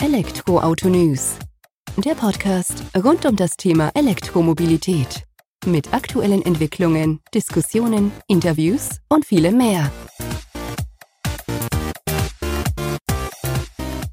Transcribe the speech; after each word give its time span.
Elektroauto 0.00 0.88
News. 0.88 1.36
Der 1.96 2.14
Podcast 2.14 2.84
rund 2.96 3.26
um 3.26 3.34
das 3.34 3.56
Thema 3.56 3.90
Elektromobilität. 3.94 5.24
Mit 5.66 5.92
aktuellen 5.92 6.40
Entwicklungen, 6.42 7.18
Diskussionen, 7.34 8.12
Interviews 8.28 9.00
und 9.08 9.26
vielem 9.26 9.58
mehr. 9.58 9.90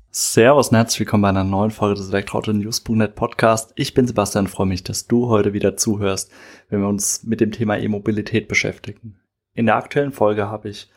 Servus 0.10 0.70
und 0.70 0.76
herzlich 0.76 1.02
willkommen 1.02 1.22
bei 1.22 1.30
einer 1.30 1.44
neuen 1.44 1.70
Folge 1.70 2.00
des 2.00 2.10
Elektroauto 2.10 2.52
News.net 2.52 3.14
Podcast. 3.14 3.72
Ich 3.76 3.94
bin 3.94 4.08
Sebastian 4.08 4.46
und 4.46 4.52
freue 4.52 4.66
mich, 4.66 4.82
dass 4.82 5.06
du 5.06 5.28
heute 5.28 5.54
wieder 5.54 5.78
zuhörst, 5.78 6.32
wenn 6.70 6.82
wir 6.82 6.88
uns 6.88 7.24
mit 7.26 7.42
dem 7.42 7.52
Thema 7.52 7.78
E-Mobilität 7.78 8.48
beschäftigen. 8.48 9.20
In 9.54 9.68
der 9.68 9.76
aktuellen 9.76 10.12
Folge 10.12 10.48
habe 10.48 10.70
ich 10.70 10.90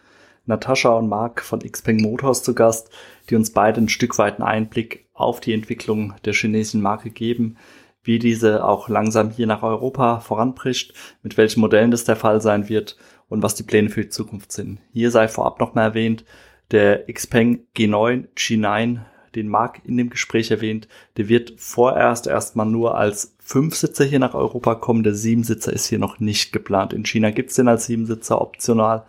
Natascha 0.48 0.90
und 0.90 1.08
Marc 1.08 1.42
von 1.42 1.60
Xpeng 1.60 2.00
Motors 2.00 2.42
zu 2.42 2.54
Gast, 2.54 2.90
die 3.30 3.36
uns 3.36 3.52
beide 3.52 3.80
ein 3.80 3.88
Stück 3.88 4.18
weit 4.18 4.40
einen 4.40 4.48
Einblick 4.48 5.06
auf 5.12 5.40
die 5.40 5.52
Entwicklung 5.52 6.14
der 6.24 6.32
chinesischen 6.32 6.82
Marke 6.82 7.10
geben, 7.10 7.56
wie 8.02 8.18
diese 8.18 8.64
auch 8.64 8.88
langsam 8.88 9.30
hier 9.30 9.46
nach 9.46 9.62
Europa 9.62 10.20
voranbricht, 10.20 10.94
mit 11.22 11.36
welchen 11.36 11.60
Modellen 11.60 11.90
das 11.90 12.04
der 12.04 12.16
Fall 12.16 12.40
sein 12.40 12.68
wird 12.68 12.96
und 13.28 13.42
was 13.42 13.54
die 13.54 13.62
Pläne 13.62 13.90
für 13.90 14.02
die 14.02 14.08
Zukunft 14.08 14.50
sind. 14.50 14.80
Hier 14.92 15.10
sei 15.10 15.28
vorab 15.28 15.60
noch 15.60 15.74
mal 15.74 15.82
erwähnt, 15.82 16.24
der 16.70 17.04
Xpeng 17.12 17.66
G9 17.76 18.28
G9, 18.34 19.00
den 19.34 19.48
Marc 19.48 19.82
in 19.84 19.96
dem 19.96 20.08
Gespräch 20.08 20.50
erwähnt, 20.50 20.88
der 21.18 21.28
wird 21.28 21.54
vorerst 21.58 22.26
erstmal 22.26 22.66
nur 22.66 22.96
als 22.96 23.36
Fünfsitzer 23.40 24.04
hier 24.04 24.18
nach 24.18 24.34
Europa 24.34 24.74
kommen. 24.74 25.02
Der 25.02 25.14
Siebensitzer 25.14 25.72
ist 25.72 25.86
hier 25.86 25.98
noch 25.98 26.18
nicht 26.18 26.52
geplant. 26.52 26.92
In 26.92 27.04
China 27.04 27.30
gibt's 27.30 27.54
den 27.54 27.68
als 27.68 27.86
Siebensitzer 27.86 28.40
optional 28.40 29.04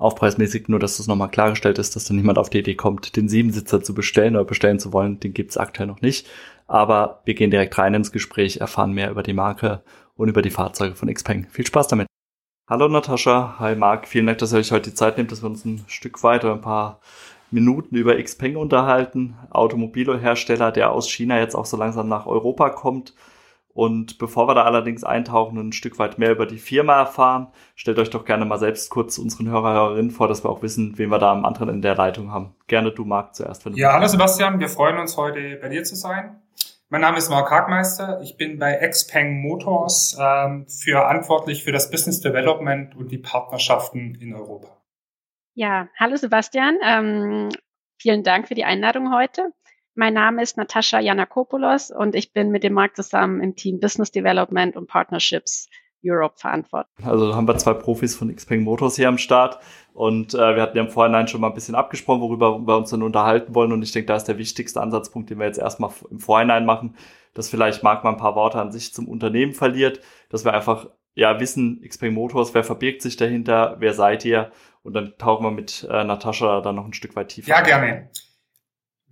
aufpreismäßig, 0.00 0.68
nur 0.68 0.80
dass 0.80 0.96
das 0.96 1.06
nochmal 1.06 1.30
klargestellt 1.30 1.78
ist, 1.78 1.94
dass 1.94 2.04
dann 2.04 2.16
niemand 2.16 2.38
auf 2.38 2.50
die 2.50 2.58
Idee 2.58 2.74
kommt, 2.74 3.16
den 3.16 3.28
Siebensitzer 3.28 3.82
zu 3.82 3.94
bestellen 3.94 4.34
oder 4.34 4.46
bestellen 4.46 4.78
zu 4.78 4.92
wollen. 4.92 5.20
Den 5.20 5.34
gibt's 5.34 5.58
aktuell 5.58 5.86
noch 5.86 6.00
nicht. 6.00 6.26
Aber 6.66 7.20
wir 7.24 7.34
gehen 7.34 7.50
direkt 7.50 7.76
rein 7.78 7.94
ins 7.94 8.10
Gespräch, 8.10 8.58
erfahren 8.58 8.92
mehr 8.92 9.10
über 9.10 9.22
die 9.22 9.34
Marke 9.34 9.82
und 10.16 10.28
über 10.28 10.42
die 10.42 10.50
Fahrzeuge 10.50 10.94
von 10.94 11.12
Xpeng. 11.12 11.46
Viel 11.50 11.66
Spaß 11.66 11.88
damit. 11.88 12.06
Hallo 12.68 12.88
Natascha, 12.88 13.56
hi 13.58 13.74
Marc, 13.74 14.06
vielen 14.06 14.26
Dank, 14.26 14.38
dass 14.38 14.52
ihr 14.52 14.58
euch 14.58 14.70
heute 14.70 14.90
die 14.90 14.94
Zeit 14.94 15.18
nehmt, 15.18 15.32
dass 15.32 15.42
wir 15.42 15.50
uns 15.50 15.64
ein 15.64 15.84
Stück 15.88 16.22
weiter, 16.22 16.52
ein 16.52 16.60
paar 16.60 17.00
Minuten 17.50 17.96
über 17.96 18.14
Xpeng 18.22 18.56
unterhalten, 18.56 19.34
Automobilhersteller, 19.50 20.70
der 20.70 20.92
aus 20.92 21.10
China 21.10 21.40
jetzt 21.40 21.56
auch 21.56 21.66
so 21.66 21.76
langsam 21.76 22.08
nach 22.08 22.26
Europa 22.26 22.70
kommt 22.70 23.12
und 23.80 24.18
bevor 24.18 24.46
wir 24.46 24.54
da 24.54 24.64
allerdings 24.64 25.04
eintauchen 25.04 25.56
und 25.56 25.68
ein 25.68 25.72
Stück 25.72 25.98
weit 25.98 26.18
mehr 26.18 26.32
über 26.32 26.44
die 26.44 26.58
Firma 26.58 26.98
erfahren, 26.98 27.46
stellt 27.74 27.98
euch 27.98 28.10
doch 28.10 28.26
gerne 28.26 28.44
mal 28.44 28.58
selbst 28.58 28.90
kurz 28.90 29.16
unseren 29.16 29.48
Hörer, 29.48 29.72
Hörerinnen 29.72 30.10
vor, 30.10 30.28
dass 30.28 30.44
wir 30.44 30.50
auch 30.50 30.60
wissen, 30.60 30.98
wen 30.98 31.08
wir 31.08 31.18
da 31.18 31.32
am 31.32 31.46
anderen 31.46 31.70
Ende 31.70 31.88
der 31.88 31.94
Leitung 31.94 32.30
haben. 32.30 32.54
Gerne 32.66 32.92
du, 32.92 33.06
Marc, 33.06 33.34
zuerst. 33.34 33.64
Wenn 33.64 33.72
du 33.72 33.78
ja, 33.78 33.94
hallo 33.94 34.06
Sebastian, 34.06 34.60
wir 34.60 34.68
freuen 34.68 34.98
uns 34.98 35.16
heute 35.16 35.56
bei 35.62 35.70
dir 35.70 35.82
zu 35.82 35.96
sein. 35.96 36.42
Mein 36.90 37.00
Name 37.00 37.16
ist 37.16 37.30
Marc 37.30 37.50
Hagmeister. 37.50 38.20
Ich 38.20 38.36
bin 38.36 38.58
bei 38.58 38.86
Xpeng 38.86 39.40
Motors 39.40 40.14
ähm, 40.20 40.66
verantwortlich 40.68 41.64
für 41.64 41.72
das 41.72 41.90
Business 41.90 42.20
Development 42.20 42.94
und 42.94 43.10
die 43.10 43.16
Partnerschaften 43.16 44.14
in 44.20 44.34
Europa. 44.34 44.76
Ja, 45.54 45.88
hallo 45.98 46.16
Sebastian. 46.16 46.76
Ähm, 46.84 47.48
vielen 47.96 48.24
Dank 48.24 48.46
für 48.46 48.54
die 48.54 48.64
Einladung 48.64 49.10
heute. 49.10 49.54
Mein 49.94 50.14
Name 50.14 50.42
ist 50.42 50.56
Natascha 50.56 51.00
Janakopoulos 51.00 51.90
und 51.90 52.14
ich 52.14 52.32
bin 52.32 52.50
mit 52.50 52.62
dem 52.62 52.74
Markt 52.74 52.96
zusammen 52.96 53.40
im 53.42 53.56
Team 53.56 53.80
Business 53.80 54.10
Development 54.10 54.76
und 54.76 54.86
Partnerships 54.86 55.68
Europe 56.04 56.36
verantwortlich. 56.38 57.06
Also 57.06 57.34
haben 57.34 57.46
wir 57.46 57.58
zwei 57.58 57.74
Profis 57.74 58.16
von 58.16 58.34
Xpeng 58.34 58.62
Motors 58.62 58.96
hier 58.96 59.08
am 59.08 59.18
Start 59.18 59.58
und 59.92 60.34
äh, 60.34 60.54
wir 60.54 60.62
hatten 60.62 60.76
ja 60.76 60.84
im 60.84 60.90
Vorhinein 60.90 61.28
schon 61.28 61.40
mal 61.40 61.48
ein 61.48 61.54
bisschen 61.54 61.74
abgesprochen, 61.74 62.20
worüber 62.20 62.58
wir 62.58 62.76
uns 62.76 62.90
dann 62.90 63.02
unterhalten 63.02 63.54
wollen 63.54 63.72
und 63.72 63.82
ich 63.82 63.92
denke, 63.92 64.06
da 64.06 64.16
ist 64.16 64.24
der 64.24 64.38
wichtigste 64.38 64.80
Ansatzpunkt, 64.80 65.28
den 65.28 65.38
wir 65.38 65.46
jetzt 65.46 65.58
erstmal 65.58 65.90
im 66.10 66.20
Vorhinein 66.20 66.64
machen, 66.64 66.96
dass 67.34 67.50
vielleicht 67.50 67.82
Marc 67.82 68.04
mal 68.04 68.10
ein 68.10 68.16
paar 68.16 68.34
Worte 68.34 68.60
an 68.60 68.72
sich 68.72 68.94
zum 68.94 69.08
Unternehmen 69.08 69.52
verliert, 69.52 70.00
dass 70.30 70.44
wir 70.44 70.54
einfach 70.54 70.88
ja 71.14 71.38
wissen, 71.40 71.82
Xpeng 71.86 72.14
Motors, 72.14 72.54
wer 72.54 72.64
verbirgt 72.64 73.02
sich 73.02 73.16
dahinter, 73.16 73.76
wer 73.80 73.92
seid 73.92 74.24
ihr 74.24 74.52
und 74.82 74.94
dann 74.94 75.14
tauchen 75.18 75.44
wir 75.44 75.50
mit 75.50 75.86
äh, 75.90 76.04
Natascha 76.04 76.60
dann 76.60 76.76
noch 76.76 76.86
ein 76.86 76.94
Stück 76.94 77.16
weit 77.16 77.28
tiefer. 77.28 77.50
Ja, 77.50 77.60
gerne. 77.60 78.08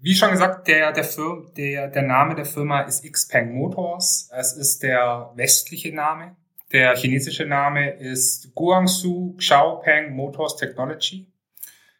Wie 0.00 0.14
schon 0.14 0.30
gesagt, 0.30 0.68
der, 0.68 0.92
der, 0.92 1.02
Firma, 1.02 1.44
der, 1.56 1.88
der 1.88 2.02
Name 2.02 2.36
der 2.36 2.44
Firma 2.44 2.82
ist 2.82 3.04
Xpeng 3.10 3.52
Motors. 3.52 4.30
Es 4.32 4.52
ist 4.52 4.84
der 4.84 5.32
westliche 5.34 5.92
Name. 5.92 6.36
Der 6.70 6.94
chinesische 6.96 7.46
Name 7.46 7.90
ist 7.90 8.54
Guangzhou 8.54 9.34
Xiaopeng 9.38 10.14
Motors 10.14 10.56
Technology. 10.56 11.26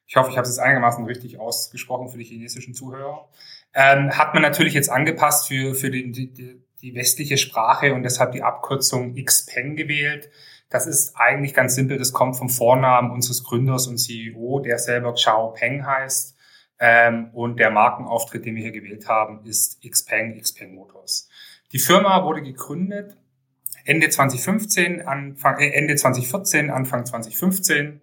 Ich 0.07 0.15
hoffe, 0.15 0.31
ich 0.31 0.37
habe 0.37 0.47
es 0.47 0.57
jetzt 0.57 0.65
einigermaßen 0.65 1.05
richtig 1.07 1.41
ausgesprochen 1.41 2.09
für 2.09 2.19
die 2.19 2.25
chinesischen 2.25 2.73
Zuhörer. 2.73 3.29
Ähm, 3.75 4.17
hat 4.17 4.33
man 4.33 4.43
natürlich 4.43 4.75
jetzt 4.75 4.91
angepasst 4.91 5.49
für, 5.49 5.75
für 5.75 5.91
die, 5.91 6.13
die, 6.13 6.63
die 6.81 6.95
westliche 6.95 7.37
Sprache 7.37 7.95
und 7.95 8.05
deshalb 8.05 8.31
die 8.33 8.43
Abkürzung 8.43 9.17
Xpeng 9.17 9.75
gewählt. 9.75 10.31
Das 10.71 10.87
ist 10.87 11.17
eigentlich 11.17 11.53
ganz 11.53 11.75
simpel. 11.75 11.99
Das 11.99 12.13
kommt 12.13 12.37
vom 12.37 12.49
Vornamen 12.49 13.11
unseres 13.11 13.43
Gründers 13.43 13.89
und 13.89 13.99
CEO, 13.99 14.61
der 14.61 14.79
selber 14.79 15.15
Xiao 15.15 15.53
Peng 15.53 15.85
heißt. 15.85 16.38
Ähm, 16.81 17.31
und 17.33 17.59
der 17.59 17.71
Markenauftritt, 17.71 18.45
den 18.45 18.55
wir 18.55 18.63
hier 18.63 18.73
gewählt 18.73 19.09
haben, 19.09 19.45
ist 19.45 19.83
Xpeng, 19.83 20.41
Xpeng 20.41 20.75
Motors. 20.75 21.29
Die 21.73 21.79
Firma 21.79 22.25
wurde 22.25 22.43
gegründet 22.43 23.17
Ende 23.85 24.09
2015, 24.11 25.07
Anfang, 25.07 25.59
äh, 25.59 25.71
Ende 25.71 25.97
2014, 25.97 26.71
Anfang 26.71 27.07
2015 27.07 28.01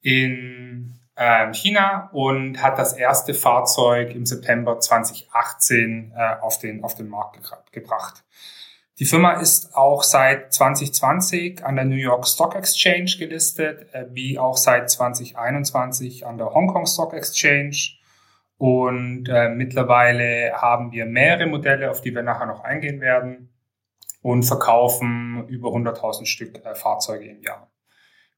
in 0.00 0.98
äh, 1.14 1.52
China 1.52 2.10
und 2.12 2.62
hat 2.62 2.78
das 2.78 2.94
erste 2.94 3.34
Fahrzeug 3.34 4.14
im 4.14 4.26
September 4.26 4.80
2018 4.80 6.12
äh, 6.16 6.34
auf, 6.40 6.58
den, 6.58 6.82
auf 6.82 6.94
den 6.94 7.08
Markt 7.08 7.38
gebracht. 7.72 8.24
Die 8.98 9.06
Firma 9.06 9.32
ist 9.40 9.74
auch 9.74 10.02
seit 10.02 10.52
2020 10.52 11.64
an 11.64 11.76
der 11.76 11.86
New 11.86 11.96
York 11.96 12.26
Stock 12.26 12.54
Exchange 12.54 13.16
gelistet, 13.18 13.86
äh, 13.92 14.06
wie 14.10 14.38
auch 14.38 14.56
seit 14.56 14.90
2021 14.90 16.26
an 16.26 16.36
der 16.36 16.52
Hong 16.52 16.68
Kong 16.68 16.86
Stock 16.86 17.14
Exchange. 17.14 17.76
Und 18.58 19.28
äh, 19.28 19.48
mittlerweile 19.48 20.52
haben 20.54 20.92
wir 20.92 21.06
mehrere 21.06 21.46
Modelle, 21.46 21.90
auf 21.90 22.02
die 22.02 22.14
wir 22.14 22.22
nachher 22.22 22.46
noch 22.46 22.64
eingehen 22.64 23.00
werden, 23.00 23.48
und 24.20 24.44
verkaufen 24.44 25.48
über 25.48 25.70
100.000 25.70 26.26
Stück 26.26 26.64
äh, 26.64 26.74
Fahrzeuge 26.74 27.24
im 27.24 27.40
Jahr. 27.40 27.72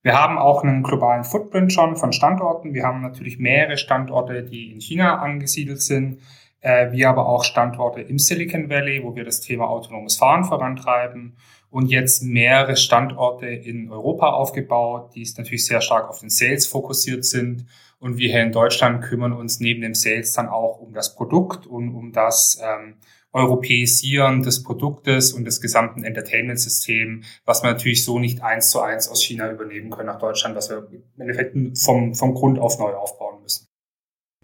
Wir 0.03 0.19
haben 0.19 0.39
auch 0.39 0.63
einen 0.63 0.83
globalen 0.83 1.25
Footprint 1.25 1.73
schon 1.73 1.97
von 1.97 2.13
Standorten. 2.13 2.75
Wir 2.75 2.85
haben 2.85 3.03
natürlich 3.03 3.39
mehrere 3.39 3.77
Standorte, 3.77 4.45
die 4.45 4.71
in 4.71 4.81
China 4.81 5.19
angesiedelt 5.19 5.83
sind 5.83 6.21
äh, 6.65 6.91
wie 6.93 7.05
aber 7.05 7.29
auch 7.29 7.45
Standorte 7.45 8.01
im 8.01 8.19
Silicon 8.19 8.71
Valley, 8.71 9.05
wo 9.05 9.15
wir 9.15 9.25
das 9.25 9.43
Thema 9.43 9.69
autonomes 9.69 10.17
Fahren 10.17 10.45
vorantreiben 10.45 11.37
und 11.71 11.91
jetzt 11.91 12.23
mehrere 12.23 12.77
Standorte 12.77 13.47
in 13.47 13.91
Europa 13.91 14.31
aufgebaut, 14.31 15.11
die 15.15 15.29
natürlich 15.37 15.67
sehr 15.67 15.83
stark 15.83 16.09
auf 16.09 16.21
den 16.21 16.31
Sales 16.31 16.67
fokussiert 16.67 17.27
sind. 17.27 17.67
Und 17.99 18.17
wir 18.17 18.31
hier 18.31 18.43
in 18.43 18.53
Deutschland 18.53 19.05
kümmern 19.05 19.33
uns 19.33 19.61
neben 19.61 19.83
dem 19.83 19.95
Sales 19.95 20.33
dann 20.33 20.49
auch 20.49 20.81
um 20.81 20.95
das 20.95 21.15
Produkt 21.15 21.67
und 21.67 21.95
um 21.95 22.13
das 22.13 22.59
ähm, 22.63 22.97
Europäisieren 23.33 24.43
des 24.43 24.63
Produktes 24.63 25.33
und 25.35 25.45
des 25.45 25.61
gesamten 25.61 26.03
Entertainment-Systems, 26.03 27.27
was 27.45 27.63
wir 27.63 27.73
natürlich 27.73 28.05
so 28.05 28.19
nicht 28.19 28.43
eins 28.43 28.71
zu 28.71 28.81
eins 28.81 29.09
aus 29.09 29.23
China 29.23 29.51
übernehmen 29.51 29.91
können 29.91 30.07
nach 30.07 30.19
Deutschland, 30.19 30.57
was 30.57 30.71
wir 30.71 30.89
im 30.91 31.21
Endeffekt 31.21 31.57
vom, 31.79 32.15
vom 32.15 32.35
Grund 32.35 32.59
auf 32.59 32.79
neu 32.79 32.95
aufbauen 32.95 33.43
müssen. 33.43 33.67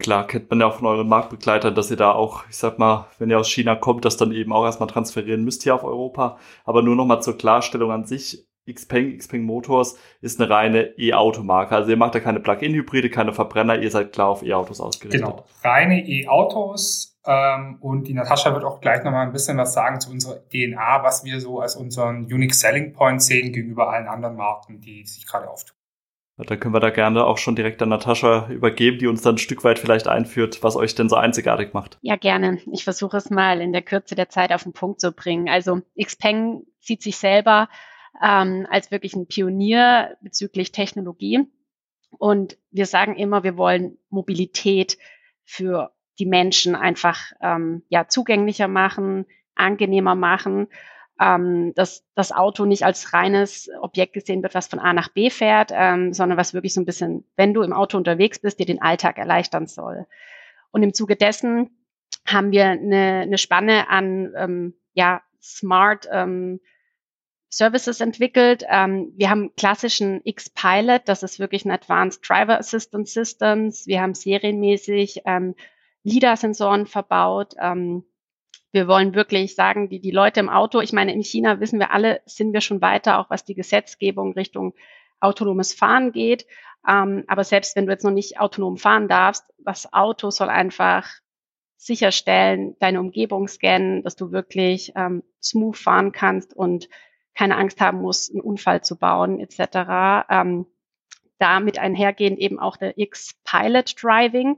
Klar, 0.01 0.25
kennt 0.25 0.49
man 0.49 0.59
ja 0.59 0.65
auch 0.65 0.77
von 0.77 0.87
euren 0.87 1.07
Marktbegleitern, 1.07 1.75
dass 1.75 1.91
ihr 1.91 1.97
da 1.97 2.11
auch, 2.11 2.43
ich 2.49 2.57
sag 2.57 2.79
mal, 2.79 3.05
wenn 3.19 3.29
ihr 3.29 3.37
aus 3.37 3.49
China 3.49 3.75
kommt, 3.75 4.03
das 4.03 4.17
dann 4.17 4.31
eben 4.31 4.51
auch 4.51 4.65
erstmal 4.65 4.89
transferieren 4.89 5.43
müsst 5.43 5.61
hier 5.61 5.75
auf 5.75 5.83
Europa. 5.83 6.39
Aber 6.65 6.81
nur 6.81 6.95
nochmal 6.95 7.21
zur 7.21 7.37
Klarstellung 7.37 7.91
an 7.91 8.05
sich. 8.05 8.47
Xpeng, 8.71 9.17
Xpeng 9.17 9.43
Motors 9.43 9.97
ist 10.21 10.41
eine 10.41 10.49
reine 10.49 10.97
E-Auto-Marke. 10.97 11.75
Also 11.75 11.91
ihr 11.91 11.97
macht 11.97 12.15
ja 12.15 12.21
keine 12.21 12.39
Plug-in-Hybride, 12.39 13.11
keine 13.11 13.33
Verbrenner, 13.33 13.79
ihr 13.79 13.91
seid 13.91 14.11
klar 14.11 14.29
auf 14.29 14.43
E-Autos 14.43 14.81
ausgerichtet. 14.81 15.21
Genau, 15.21 15.45
reine 15.63 16.07
E-Autos. 16.07 17.19
Ähm, 17.25 17.77
und 17.79 18.07
die 18.07 18.15
Natascha 18.15 18.53
wird 18.53 18.63
auch 18.63 18.81
gleich 18.81 19.03
nochmal 19.03 19.27
ein 19.27 19.31
bisschen 19.31 19.57
was 19.57 19.73
sagen 19.73 19.99
zu 19.99 20.09
unserer 20.09 20.39
DNA, 20.49 21.03
was 21.03 21.23
wir 21.23 21.39
so 21.39 21.59
als 21.59 21.75
unseren 21.75 22.23
Unique 22.25 22.55
Selling 22.55 22.93
Point 22.93 23.21
sehen 23.21 23.51
gegenüber 23.51 23.91
allen 23.91 24.07
anderen 24.07 24.35
Marken, 24.35 24.79
die 24.81 25.05
sich 25.05 25.27
gerade 25.27 25.47
auftun. 25.47 25.75
Dann 26.45 26.59
können 26.59 26.73
wir 26.73 26.79
da 26.79 26.89
gerne 26.89 27.25
auch 27.25 27.37
schon 27.37 27.55
direkt 27.55 27.81
an 27.81 27.89
Natascha 27.89 28.47
übergeben, 28.49 28.99
die 28.99 29.07
uns 29.07 29.21
dann 29.21 29.35
ein 29.35 29.39
Stück 29.39 29.63
weit 29.63 29.79
vielleicht 29.79 30.07
einführt, 30.07 30.63
was 30.63 30.75
euch 30.75 30.95
denn 30.95 31.09
so 31.09 31.15
einzigartig 31.15 31.73
macht. 31.73 31.97
Ja, 32.01 32.15
gerne. 32.15 32.59
Ich 32.71 32.83
versuche 32.83 33.17
es 33.17 33.29
mal 33.29 33.61
in 33.61 33.73
der 33.73 33.81
Kürze 33.81 34.15
der 34.15 34.29
Zeit 34.29 34.51
auf 34.51 34.63
den 34.63 34.73
Punkt 34.73 35.01
zu 35.01 35.11
bringen. 35.11 35.49
Also 35.49 35.81
Xpeng 36.01 36.63
sieht 36.79 37.01
sich 37.01 37.17
selber 37.17 37.69
ähm, 38.23 38.67
als 38.69 38.91
wirklich 38.91 39.15
ein 39.15 39.27
Pionier 39.27 40.17
bezüglich 40.21 40.71
Technologie. 40.71 41.47
Und 42.17 42.57
wir 42.71 42.85
sagen 42.85 43.15
immer, 43.15 43.43
wir 43.43 43.57
wollen 43.57 43.97
Mobilität 44.09 44.97
für 45.43 45.91
die 46.19 46.25
Menschen 46.25 46.75
einfach 46.75 47.31
ähm, 47.41 47.83
ja 47.89 48.07
zugänglicher 48.07 48.67
machen, 48.67 49.25
angenehmer 49.55 50.15
machen 50.15 50.67
ähm, 51.21 51.73
dass 51.75 52.03
das 52.15 52.31
Auto 52.31 52.65
nicht 52.65 52.83
als 52.83 53.13
reines 53.13 53.69
Objekt 53.79 54.13
gesehen 54.13 54.41
wird, 54.41 54.55
was 54.55 54.67
von 54.67 54.79
A 54.79 54.91
nach 54.91 55.09
B 55.09 55.29
fährt, 55.29 55.71
ähm, 55.71 56.13
sondern 56.13 56.37
was 56.37 56.55
wirklich 56.55 56.73
so 56.73 56.81
ein 56.81 56.85
bisschen, 56.85 57.25
wenn 57.35 57.53
du 57.53 57.61
im 57.61 57.73
Auto 57.73 57.97
unterwegs 57.97 58.39
bist, 58.39 58.59
dir 58.59 58.65
den 58.65 58.81
Alltag 58.81 59.19
erleichtern 59.19 59.67
soll. 59.67 60.07
Und 60.71 60.81
im 60.81 60.93
Zuge 60.95 61.15
dessen 61.15 61.69
haben 62.25 62.51
wir 62.51 62.65
eine, 62.65 63.21
eine 63.21 63.37
Spanne 63.37 63.87
an 63.89 64.33
ähm, 64.35 64.73
ja, 64.93 65.21
Smart 65.39 66.07
ähm, 66.11 66.59
Services 67.49 68.01
entwickelt. 68.01 68.63
Ähm, 68.67 69.13
wir 69.15 69.29
haben 69.29 69.53
klassischen 69.55 70.21
X-Pilot, 70.23 71.03
das 71.05 71.21
ist 71.21 71.39
wirklich 71.39 71.65
ein 71.65 71.71
Advanced 71.71 72.27
Driver 72.27 72.57
Assistance 72.57 73.13
Systems. 73.13 73.85
Wir 73.85 74.01
haben 74.01 74.15
serienmäßig 74.15 75.21
ähm, 75.25 75.53
LIDAR-Sensoren 76.03 76.87
verbaut. 76.87 77.53
Ähm, 77.59 78.05
wir 78.71 78.87
wollen 78.87 79.15
wirklich 79.15 79.55
sagen, 79.55 79.89
die, 79.89 79.99
die 79.99 80.11
Leute 80.11 80.39
im 80.39 80.49
Auto, 80.49 80.79
ich 80.79 80.93
meine, 80.93 81.13
in 81.13 81.23
China 81.23 81.59
wissen 81.59 81.79
wir 81.79 81.91
alle, 81.91 82.21
sind 82.25 82.53
wir 82.53 82.61
schon 82.61 82.81
weiter, 82.81 83.19
auch 83.19 83.29
was 83.29 83.43
die 83.43 83.55
Gesetzgebung 83.55 84.33
Richtung 84.33 84.73
autonomes 85.19 85.73
Fahren 85.73 86.11
geht. 86.11 86.45
Ähm, 86.87 87.23
aber 87.27 87.43
selbst 87.43 87.75
wenn 87.75 87.85
du 87.85 87.91
jetzt 87.91 88.03
noch 88.03 88.11
nicht 88.11 88.39
autonom 88.39 88.77
fahren 88.77 89.07
darfst, 89.07 89.45
das 89.59 89.91
Auto 89.93 90.31
soll 90.31 90.49
einfach 90.49 91.07
sicherstellen, 91.77 92.75
deine 92.79 92.99
Umgebung 92.99 93.47
scannen, 93.47 94.03
dass 94.03 94.15
du 94.15 94.31
wirklich 94.31 94.93
ähm, 94.95 95.23
smooth 95.41 95.77
fahren 95.77 96.11
kannst 96.11 96.55
und 96.55 96.89
keine 97.33 97.57
Angst 97.57 97.81
haben 97.81 98.01
musst, 98.01 98.31
einen 98.31 98.41
Unfall 98.41 98.83
zu 98.83 98.97
bauen 98.97 99.39
etc. 99.39 100.27
Ähm, 100.29 100.65
damit 101.39 101.79
einhergehend 101.79 102.37
eben 102.39 102.59
auch 102.59 102.77
der 102.77 102.97
X-Pilot 102.97 103.95
Driving. 104.01 104.57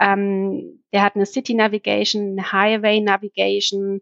Ähm, 0.00 0.82
der 0.92 1.02
hat 1.02 1.14
eine 1.14 1.26
City 1.26 1.54
Navigation, 1.54 2.38
eine 2.38 2.52
Highway 2.52 3.00
Navigation, 3.00 4.00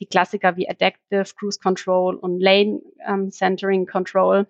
die 0.00 0.06
Klassiker 0.06 0.56
wie 0.56 0.68
Adaptive 0.68 1.24
Cruise 1.38 1.60
Control 1.60 2.16
und 2.16 2.40
Lane 2.40 2.80
ähm, 3.06 3.30
Centering 3.30 3.86
Control. 3.86 4.46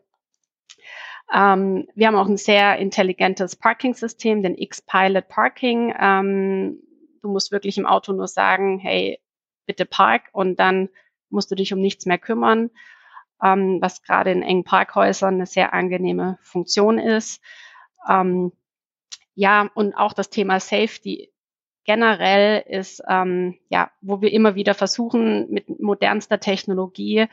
Ähm, 1.35 1.89
wir 1.95 2.07
haben 2.07 2.15
auch 2.17 2.29
ein 2.29 2.37
sehr 2.37 2.79
intelligentes 2.79 3.57
Parking-System, 3.57 4.43
den 4.43 4.57
X-Pilot 4.57 5.29
Parking. 5.29 5.95
Ähm, 5.99 6.79
du 7.23 7.29
musst 7.29 7.53
wirklich 7.53 7.77
im 7.77 7.87
Auto 7.87 8.13
nur 8.13 8.29
sagen, 8.29 8.79
hey, 8.79 9.21
bitte 9.67 9.85
park 9.85 10.29
und 10.33 10.59
dann 10.59 10.89
musst 11.29 11.51
du 11.51 11.55
dich 11.55 11.73
um 11.73 11.81
nichts 11.81 12.07
mehr 12.07 12.19
kümmern, 12.19 12.71
ähm, 13.43 13.79
was 13.81 14.03
gerade 14.03 14.31
in 14.31 14.43
engen 14.43 14.65
Parkhäusern 14.65 15.35
eine 15.35 15.47
sehr 15.47 15.75
angenehme 15.75 16.39
Funktion 16.43 16.99
ist. 16.99 17.43
Ähm, 18.09 18.53
ja, 19.38 19.70
und 19.75 19.94
auch 19.94 20.14
das 20.14 20.31
Thema 20.31 20.58
Safety 20.58 21.32
generell 21.85 22.61
ist, 22.69 23.00
ähm, 23.08 23.56
ja, 23.69 23.93
wo 24.00 24.20
wir 24.20 24.32
immer 24.32 24.56
wieder 24.56 24.75
versuchen, 24.75 25.49
mit 25.49 25.81
modernster 25.81 26.40
Technologie, 26.40 27.29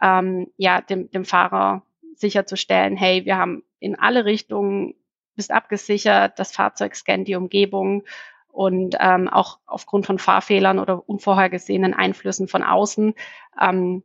ähm, 0.00 0.50
ja, 0.56 0.80
dem, 0.80 1.10
dem 1.10 1.26
Fahrer 1.26 1.82
sicherzustellen, 2.14 2.96
hey, 2.96 3.26
wir 3.26 3.36
haben 3.36 3.62
in 3.78 3.98
alle 3.98 4.24
Richtungen, 4.24 4.94
bist 5.36 5.50
abgesichert, 5.50 6.38
das 6.38 6.50
Fahrzeug 6.50 6.96
scannt 6.96 7.28
die 7.28 7.34
Umgebung 7.34 8.04
und 8.48 8.96
ähm, 8.98 9.28
auch 9.28 9.58
aufgrund 9.66 10.06
von 10.06 10.18
Fahrfehlern 10.18 10.78
oder 10.78 11.06
unvorhergesehenen 11.06 11.92
Einflüssen 11.92 12.48
von 12.48 12.62
außen 12.62 13.12
ähm, 13.60 14.02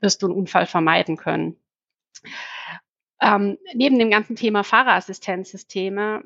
wirst 0.00 0.22
du 0.22 0.26
einen 0.26 0.34
Unfall 0.34 0.66
vermeiden 0.66 1.16
können. 1.16 1.56
Ähm, 3.20 3.56
neben 3.72 4.00
dem 4.00 4.10
ganzen 4.10 4.34
Thema 4.34 4.64
Fahrerassistenzsysteme 4.64 6.24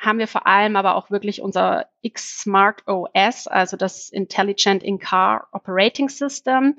haben 0.00 0.18
wir 0.18 0.26
vor 0.26 0.46
allem 0.46 0.76
aber 0.76 0.96
auch 0.96 1.10
wirklich 1.10 1.42
unser 1.42 1.86
X-Smart 2.00 2.88
OS, 2.88 3.46
also 3.46 3.76
das 3.76 4.10
Intelligent 4.10 4.82
In-Car 4.82 5.48
Operating 5.52 6.08
System. 6.08 6.76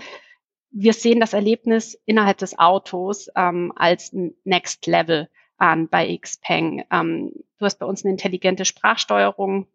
Wir 0.72 0.94
sehen 0.94 1.20
das 1.20 1.34
Erlebnis 1.34 1.98
innerhalb 2.06 2.40
des 2.40 2.58
Autos 2.58 3.30
ähm, 3.36 3.72
als 3.76 4.14
Next 4.44 4.88
Level 4.88 5.30
an 5.58 5.88
bei 5.88 6.18
Xpeng. 6.18 6.84
Ähm, 6.92 7.32
du 7.58 7.66
hast 7.66 7.78
bei 7.78 7.86
uns 7.86 8.04
eine 8.04 8.12
intelligente 8.12 8.66
Sprachsteuerung, 8.66 9.68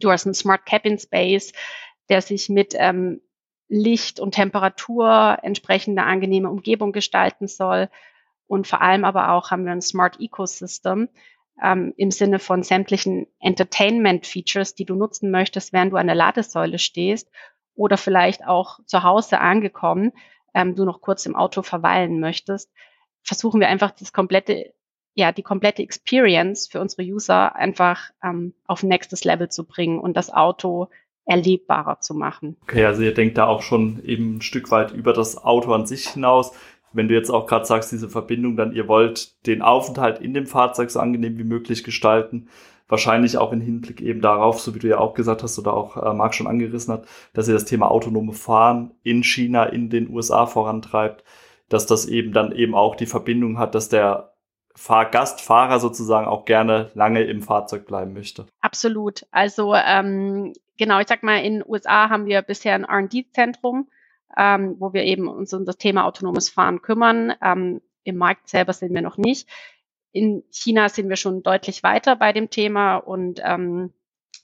Du 0.00 0.10
hast 0.10 0.26
einen 0.26 0.34
Smart 0.34 0.66
Cabin 0.66 0.98
Space, 0.98 1.52
der 2.08 2.20
sich 2.20 2.48
mit 2.48 2.74
ähm, 2.76 3.20
Licht 3.68 4.20
und 4.20 4.34
Temperatur 4.34 5.38
entsprechende 5.42 6.02
angenehme 6.02 6.50
Umgebung 6.50 6.92
gestalten 6.92 7.48
soll. 7.48 7.88
Und 8.46 8.66
vor 8.66 8.82
allem 8.82 9.04
aber 9.04 9.30
auch 9.32 9.50
haben 9.50 9.64
wir 9.64 9.72
ein 9.72 9.82
Smart 9.82 10.20
Ecosystem 10.20 11.08
ähm, 11.62 11.94
im 11.96 12.10
Sinne 12.10 12.38
von 12.38 12.62
sämtlichen 12.62 13.26
Entertainment-Features, 13.40 14.74
die 14.74 14.84
du 14.84 14.94
nutzen 14.94 15.30
möchtest, 15.30 15.72
während 15.72 15.92
du 15.92 15.96
an 15.96 16.06
der 16.06 16.16
Ladesäule 16.16 16.78
stehst 16.78 17.30
oder 17.74 17.96
vielleicht 17.96 18.46
auch 18.46 18.80
zu 18.86 19.02
Hause 19.02 19.40
angekommen, 19.40 20.12
ähm, 20.54 20.74
du 20.74 20.84
noch 20.84 21.00
kurz 21.00 21.26
im 21.26 21.36
Auto 21.36 21.62
verweilen 21.62 22.20
möchtest, 22.20 22.70
versuchen 23.22 23.60
wir 23.60 23.68
einfach 23.68 23.90
das 23.90 24.12
komplette 24.12 24.74
ja, 25.14 25.32
die 25.32 25.42
komplette 25.42 25.82
Experience 25.82 26.66
für 26.66 26.80
unsere 26.80 27.02
User 27.02 27.54
einfach 27.54 28.10
ähm, 28.22 28.52
auf 28.66 28.82
nächstes 28.82 29.24
Level 29.24 29.48
zu 29.48 29.64
bringen 29.64 30.00
und 30.00 30.16
das 30.16 30.32
Auto 30.32 30.88
erlebbarer 31.24 32.00
zu 32.00 32.14
machen. 32.14 32.56
Okay, 32.62 32.84
also 32.84 33.02
ihr 33.02 33.14
denkt 33.14 33.38
da 33.38 33.46
auch 33.46 33.62
schon 33.62 34.04
eben 34.04 34.36
ein 34.36 34.42
Stück 34.42 34.70
weit 34.70 34.92
über 34.92 35.12
das 35.12 35.42
Auto 35.42 35.72
an 35.72 35.86
sich 35.86 36.08
hinaus. 36.08 36.52
Wenn 36.94 37.08
du 37.08 37.14
jetzt 37.14 37.30
auch 37.30 37.46
gerade 37.46 37.66
sagst, 37.66 37.92
diese 37.92 38.08
Verbindung, 38.08 38.56
dann 38.56 38.72
ihr 38.72 38.88
wollt 38.88 39.46
den 39.46 39.62
Aufenthalt 39.62 40.20
in 40.20 40.32
dem 40.32 40.46
Fahrzeug 40.46 40.90
so 40.90 41.00
angenehm 41.00 41.38
wie 41.38 41.44
möglich 41.44 41.84
gestalten. 41.84 42.48
Wahrscheinlich 42.88 43.38
auch 43.38 43.52
im 43.52 43.60
Hinblick 43.60 44.00
eben 44.00 44.20
darauf, 44.20 44.60
so 44.60 44.74
wie 44.74 44.78
du 44.78 44.88
ja 44.88 44.98
auch 44.98 45.14
gesagt 45.14 45.42
hast 45.42 45.58
oder 45.58 45.74
auch 45.74 45.96
äh, 45.96 46.14
Marc 46.14 46.34
schon 46.34 46.46
angerissen 46.46 46.92
hat, 46.92 47.06
dass 47.32 47.48
ihr 47.48 47.54
das 47.54 47.64
Thema 47.64 47.90
autonome 47.90 48.32
Fahren 48.32 48.92
in 49.02 49.24
China, 49.24 49.64
in 49.64 49.90
den 49.90 50.10
USA 50.10 50.46
vorantreibt, 50.46 51.24
dass 51.68 51.86
das 51.86 52.06
eben 52.06 52.32
dann 52.32 52.52
eben 52.52 52.74
auch 52.74 52.94
die 52.94 53.06
Verbindung 53.06 53.58
hat, 53.58 53.74
dass 53.74 53.88
der 53.88 54.34
Fahrgast, 54.76 55.40
Fahrer 55.40 55.78
sozusagen 55.78 56.26
auch 56.26 56.44
gerne 56.44 56.90
lange 56.94 57.22
im 57.22 57.42
Fahrzeug 57.42 57.86
bleiben 57.86 58.12
möchte. 58.12 58.46
Absolut. 58.60 59.24
Also 59.30 59.74
ähm, 59.74 60.52
genau, 60.78 61.00
ich 61.00 61.06
sag 61.08 61.22
mal, 61.22 61.38
in 61.38 61.54
den 61.54 61.64
USA 61.66 62.10
haben 62.10 62.26
wir 62.26 62.42
bisher 62.42 62.74
ein 62.74 62.84
R&D-Zentrum, 62.84 63.88
ähm, 64.36 64.76
wo 64.78 64.92
wir 64.92 65.04
eben 65.04 65.28
uns 65.28 65.52
um 65.52 65.64
das 65.64 65.76
Thema 65.76 66.04
autonomes 66.04 66.48
Fahren 66.48 66.82
kümmern. 66.82 67.34
Ähm, 67.42 67.80
Im 68.02 68.16
Markt 68.16 68.48
selber 68.48 68.72
sind 68.72 68.94
wir 68.94 69.02
noch 69.02 69.16
nicht. 69.16 69.48
In 70.12 70.44
China 70.50 70.88
sind 70.88 71.08
wir 71.08 71.16
schon 71.16 71.42
deutlich 71.42 71.82
weiter 71.82 72.16
bei 72.16 72.32
dem 72.32 72.50
Thema 72.50 72.96
und 72.96 73.40
ähm, 73.44 73.92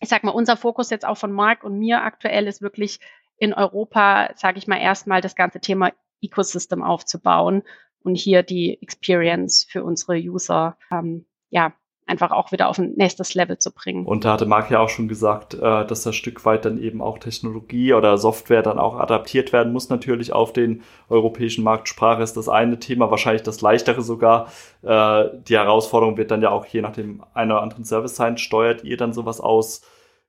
ich 0.00 0.08
sag 0.08 0.24
mal, 0.24 0.30
unser 0.30 0.56
Fokus 0.56 0.90
jetzt 0.90 1.06
auch 1.06 1.16
von 1.16 1.32
Marc 1.32 1.62
und 1.62 1.78
mir 1.78 2.02
aktuell 2.02 2.46
ist 2.46 2.62
wirklich 2.62 3.00
in 3.36 3.52
Europa, 3.54 4.30
sage 4.36 4.58
ich 4.58 4.66
mal, 4.66 4.80
erstmal 4.80 5.20
das 5.20 5.34
ganze 5.34 5.60
Thema 5.60 5.92
Ecosystem 6.22 6.82
aufzubauen 6.82 7.62
und 8.02 8.16
hier 8.16 8.42
die 8.42 8.80
Experience 8.82 9.66
für 9.68 9.84
unsere 9.84 10.16
User 10.16 10.76
ähm, 10.90 11.26
ja 11.50 11.72
einfach 12.10 12.30
auch 12.30 12.52
wieder 12.52 12.68
auf 12.68 12.78
ein 12.78 12.92
nächstes 12.96 13.34
Level 13.34 13.58
zu 13.58 13.72
bringen. 13.72 14.04
Und 14.04 14.24
da 14.24 14.32
hatte 14.32 14.46
Marc 14.46 14.70
ja 14.70 14.80
auch 14.80 14.88
schon 14.88 15.08
gesagt, 15.08 15.54
äh, 15.54 15.86
dass 15.86 16.02
das 16.02 16.16
Stück 16.16 16.44
weit 16.44 16.64
dann 16.64 16.78
eben 16.78 17.00
auch 17.00 17.18
Technologie 17.18 17.94
oder 17.94 18.18
Software 18.18 18.62
dann 18.62 18.78
auch 18.78 18.96
adaptiert 18.96 19.52
werden 19.52 19.72
muss, 19.72 19.88
natürlich 19.88 20.32
auf 20.32 20.52
den 20.52 20.82
europäischen 21.08 21.64
Markt. 21.64 21.88
Sprache 21.88 22.22
ist 22.22 22.36
das 22.36 22.48
eine 22.48 22.78
Thema, 22.78 23.10
wahrscheinlich 23.10 23.42
das 23.42 23.60
leichtere 23.60 24.02
sogar. 24.02 24.48
Äh, 24.82 25.24
die 25.48 25.56
Herausforderung 25.56 26.16
wird 26.16 26.30
dann 26.30 26.42
ja 26.42 26.50
auch 26.50 26.66
je 26.66 26.82
nach 26.82 26.92
dem 26.92 27.22
einen 27.32 27.52
oder 27.52 27.62
anderen 27.62 27.84
Service 27.84 28.16
sein. 28.16 28.36
Steuert 28.36 28.84
ihr 28.84 28.96
dann 28.96 29.12
sowas 29.12 29.40
aus? 29.40 29.82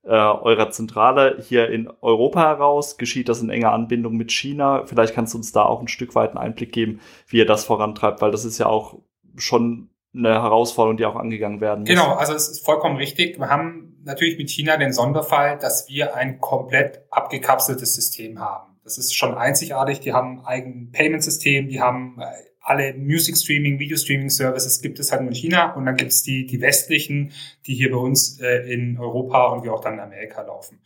äh, 0.03 0.09
eurer 0.09 0.71
Zentrale 0.71 1.38
hier 1.47 1.69
in 1.69 1.89
Europa 2.01 2.41
heraus? 2.41 2.97
Geschieht 2.97 3.29
das 3.29 3.41
in 3.41 3.50
enger 3.50 3.71
Anbindung 3.71 4.17
mit 4.17 4.31
China? 4.31 4.83
Vielleicht 4.85 5.13
kannst 5.13 5.33
du 5.33 5.38
uns 5.38 5.51
da 5.51 5.63
auch 5.63 5.81
ein 5.81 5.88
Stück 5.88 6.15
weit 6.15 6.31
einen 6.31 6.39
Einblick 6.39 6.71
geben, 6.71 7.00
wie 7.27 7.38
ihr 7.38 7.45
das 7.45 7.65
vorantreibt, 7.65 8.21
weil 8.21 8.31
das 8.31 8.45
ist 8.45 8.57
ja 8.57 8.65
auch 8.65 9.00
schon 9.38 9.89
eine 10.13 10.41
Herausforderung, 10.41 10.98
die 10.98 11.06
auch 11.06 11.15
angegangen 11.15 11.62
werden 11.62 11.82
muss. 11.82 11.89
Genau, 11.89 12.13
also 12.13 12.34
es 12.34 12.50
ist 12.50 12.65
vollkommen 12.65 12.98
richtig. 12.98 13.39
Wir 13.39 13.50
haben 13.50 14.01
natürlich 14.03 14.38
mit 14.38 14.50
China 14.50 14.77
den 14.77 14.94
Sonderfall, 14.94 15.58
dass 15.58 15.88
wir 15.89 16.15
ein 16.15 16.39
komplett 16.39 17.06
abgekapseltes 17.12 17.96
System 17.96 18.39
haben. 18.39 18.72
Das 18.84 18.98
ist 18.98 19.15
schon 19.15 19.36
einzigartig. 19.36 20.00
Die 20.00 20.13
haben 20.13 20.39
ein 20.39 20.46
eigenes 20.46 20.91
Payment-System, 20.91 21.70
die 21.70 21.80
haben 21.80 22.18
äh, 22.20 22.25
alle 22.62 22.94
Music 22.94 23.38
Streaming, 23.38 23.80
Video 23.80 23.98
Streaming 23.98 24.30
Services 24.30 24.82
gibt 24.82 25.00
es 25.00 25.12
halt 25.12 25.22
nur 25.22 25.32
in 25.32 25.36
China 25.36 25.74
und 25.74 25.86
dann 25.86 25.96
gibt 25.96 26.12
es 26.12 26.24
die, 26.24 26.46
die 26.46 26.62
westlichen, 26.62 27.32
die 27.65 27.74
hier 27.74 27.91
bei 27.91 27.98
uns 27.98 28.39
äh, 28.39 28.72
in 28.72 29.00
Europa 29.00 29.48
und 29.48 29.63
wie 29.63 29.70
auch 29.70 29.82
dann 29.82 29.96
in 29.96 30.00
Amerika 30.00 30.41
laufen. 30.44 30.80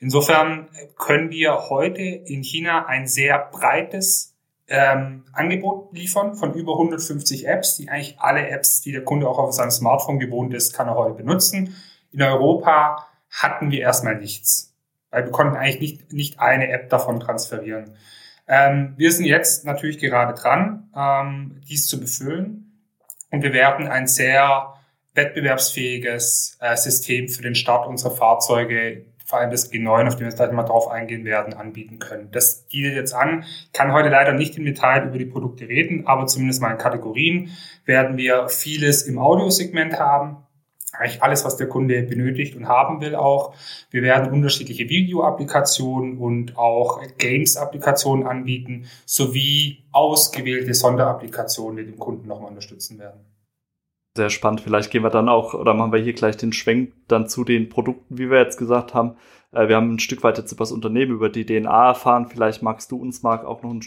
Insofern 0.00 0.68
können 0.98 1.30
wir 1.30 1.70
heute 1.70 2.02
in 2.02 2.42
China 2.42 2.86
ein 2.86 3.06
sehr 3.06 3.48
breites 3.50 4.31
ähm, 4.68 5.24
Angebot 5.32 5.92
liefern 5.92 6.34
von 6.34 6.54
über 6.54 6.72
150 6.72 7.46
Apps, 7.46 7.76
die 7.76 7.88
eigentlich 7.88 8.18
alle 8.20 8.48
Apps, 8.48 8.80
die 8.80 8.92
der 8.92 9.04
Kunde 9.04 9.28
auch 9.28 9.38
auf 9.38 9.52
seinem 9.52 9.70
Smartphone 9.70 10.18
gewohnt 10.18 10.54
ist, 10.54 10.72
kann 10.72 10.88
er 10.88 10.94
heute 10.94 11.16
benutzen. 11.16 11.76
In 12.12 12.22
Europa 12.22 13.06
hatten 13.30 13.70
wir 13.70 13.80
erstmal 13.80 14.16
nichts, 14.16 14.74
weil 15.10 15.24
wir 15.24 15.32
konnten 15.32 15.56
eigentlich 15.56 15.80
nicht, 15.80 16.12
nicht 16.12 16.40
eine 16.40 16.70
App 16.70 16.90
davon 16.90 17.20
transferieren. 17.20 17.96
Ähm, 18.48 18.94
wir 18.96 19.12
sind 19.12 19.24
jetzt 19.24 19.64
natürlich 19.64 19.98
gerade 19.98 20.34
dran, 20.34 20.90
ähm, 20.96 21.60
dies 21.68 21.86
zu 21.86 21.98
befüllen 22.00 22.80
und 23.30 23.42
wir 23.42 23.52
werden 23.52 23.88
ein 23.88 24.06
sehr 24.06 24.74
wettbewerbsfähiges 25.14 26.58
äh, 26.60 26.76
System 26.76 27.28
für 27.28 27.42
den 27.42 27.54
Start 27.54 27.86
unserer 27.86 28.14
Fahrzeuge, 28.14 29.06
vor 29.32 29.40
allem 29.40 29.50
das 29.50 29.72
G9, 29.72 30.08
auf 30.08 30.16
dem 30.16 30.26
wir 30.26 30.34
gleich 30.34 30.52
mal 30.52 30.62
drauf 30.62 30.88
eingehen 30.88 31.24
werden, 31.24 31.54
anbieten 31.54 31.98
können. 31.98 32.28
Das 32.32 32.66
bietet 32.70 32.96
jetzt 32.96 33.14
an. 33.14 33.44
Ich 33.64 33.72
kann 33.72 33.94
heute 33.94 34.10
leider 34.10 34.34
nicht 34.34 34.58
im 34.58 34.66
Detail 34.66 35.08
über 35.08 35.16
die 35.16 35.24
Produkte 35.24 35.66
reden, 35.66 36.06
aber 36.06 36.26
zumindest 36.26 36.60
mal 36.60 36.70
in 36.70 36.76
Kategorien 36.76 37.48
werden 37.86 38.18
wir 38.18 38.50
vieles 38.50 39.04
im 39.04 39.18
Audiosegment 39.18 39.98
haben, 39.98 40.36
eigentlich 40.92 41.22
alles, 41.22 41.46
was 41.46 41.56
der 41.56 41.66
Kunde 41.66 42.02
benötigt 42.02 42.54
und 42.56 42.68
haben 42.68 43.00
will 43.00 43.14
auch. 43.14 43.54
Wir 43.90 44.02
werden 44.02 44.30
unterschiedliche 44.30 44.90
Video-Applikationen 44.90 46.18
und 46.18 46.58
auch 46.58 47.00
Games-Applikationen 47.16 48.26
anbieten, 48.26 48.84
sowie 49.06 49.84
ausgewählte 49.92 50.74
Sonderapplikationen, 50.74 51.78
die 51.78 51.90
den 51.92 51.98
Kunden 51.98 52.28
nochmal 52.28 52.50
unterstützen 52.50 52.98
werden. 52.98 53.31
Sehr 54.14 54.28
spannend. 54.28 54.60
Vielleicht 54.60 54.90
gehen 54.90 55.02
wir 55.02 55.10
dann 55.10 55.30
auch, 55.30 55.54
oder 55.54 55.72
machen 55.72 55.92
wir 55.92 56.00
hier 56.00 56.12
gleich 56.12 56.36
den 56.36 56.52
Schwenk 56.52 56.92
dann 57.08 57.28
zu 57.28 57.44
den 57.44 57.70
Produkten, 57.70 58.18
wie 58.18 58.28
wir 58.30 58.38
jetzt 58.38 58.58
gesagt 58.58 58.92
haben. 58.92 59.16
Äh, 59.52 59.68
wir 59.68 59.76
haben 59.76 59.94
ein 59.94 59.98
Stück 59.98 60.22
weit 60.22 60.36
jetzt 60.36 60.52
über 60.52 60.62
das 60.62 60.72
Unternehmen, 60.72 61.12
über 61.12 61.30
die 61.30 61.46
DNA 61.46 61.88
erfahren. 61.88 62.26
Vielleicht 62.28 62.62
magst 62.62 62.90
du 62.92 62.96
uns, 62.96 63.22
Marc, 63.22 63.44
auch 63.46 63.62
noch 63.62 63.70
ein 63.70 63.80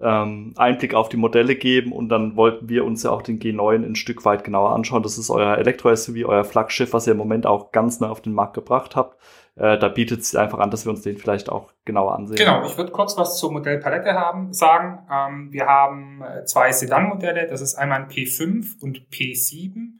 ähm, 0.00 0.52
Einblick 0.56 0.94
auf 0.94 1.08
die 1.08 1.16
Modelle 1.16 1.54
geben 1.54 1.92
und 1.92 2.08
dann 2.08 2.36
wollten 2.36 2.68
wir 2.68 2.84
uns 2.84 3.02
ja 3.04 3.10
auch 3.10 3.22
den 3.22 3.38
G9 3.38 3.84
ein 3.84 3.94
Stück 3.94 4.24
weit 4.24 4.44
genauer 4.44 4.72
anschauen. 4.72 5.02
Das 5.02 5.16
ist 5.16 5.30
euer 5.30 5.56
Elektro-SUV, 5.58 6.26
euer 6.26 6.44
Flaggschiff, 6.44 6.92
was 6.92 7.06
ihr 7.06 7.12
im 7.12 7.18
Moment 7.18 7.46
auch 7.46 7.72
ganz 7.72 8.00
neu 8.00 8.08
auf 8.08 8.20
den 8.20 8.34
Markt 8.34 8.54
gebracht 8.54 8.96
habt. 8.96 9.16
Äh, 9.56 9.78
da 9.78 9.88
bietet 9.88 10.20
es 10.20 10.36
einfach 10.36 10.58
an, 10.58 10.70
dass 10.70 10.84
wir 10.84 10.90
uns 10.90 11.02
den 11.02 11.16
vielleicht 11.16 11.48
auch 11.48 11.72
genauer 11.84 12.14
ansehen. 12.14 12.36
Genau, 12.36 12.66
ich 12.66 12.76
würde 12.76 12.92
kurz 12.92 13.16
was 13.16 13.38
zur 13.38 13.52
Modellpalette 13.52 14.12
haben, 14.12 14.52
sagen. 14.52 15.06
Ähm, 15.10 15.52
wir 15.52 15.66
haben 15.66 16.22
äh, 16.22 16.44
zwei 16.44 16.72
Sedan-Modelle, 16.72 17.46
das 17.46 17.62
ist 17.62 17.74
einmal 17.74 18.02
ein 18.02 18.08
P5 18.08 18.82
und 18.82 19.08
P7. 19.10 19.94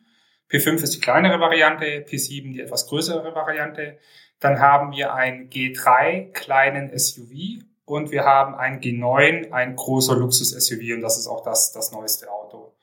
P5 0.50 0.82
ist 0.82 0.94
die 0.94 1.00
kleinere 1.00 1.40
Variante, 1.40 1.86
P7 1.86 2.52
die 2.52 2.60
etwas 2.60 2.86
größere 2.86 3.34
Variante. 3.34 3.98
Dann 4.40 4.60
haben 4.60 4.92
wir 4.92 5.14
ein 5.14 5.48
G3 5.48 6.32
kleinen 6.32 6.96
SUV 6.96 7.64
und 7.86 8.10
wir 8.10 8.24
haben 8.24 8.54
ein 8.54 8.80
G9, 8.80 9.52
ein 9.52 9.74
großer 9.74 10.16
Luxus-SUV 10.16 10.96
und 10.96 11.00
das 11.00 11.18
ist 11.18 11.28
auch 11.28 11.42
das, 11.42 11.72
das 11.72 11.92
neueste 11.92 12.30
Auto. 12.30 12.74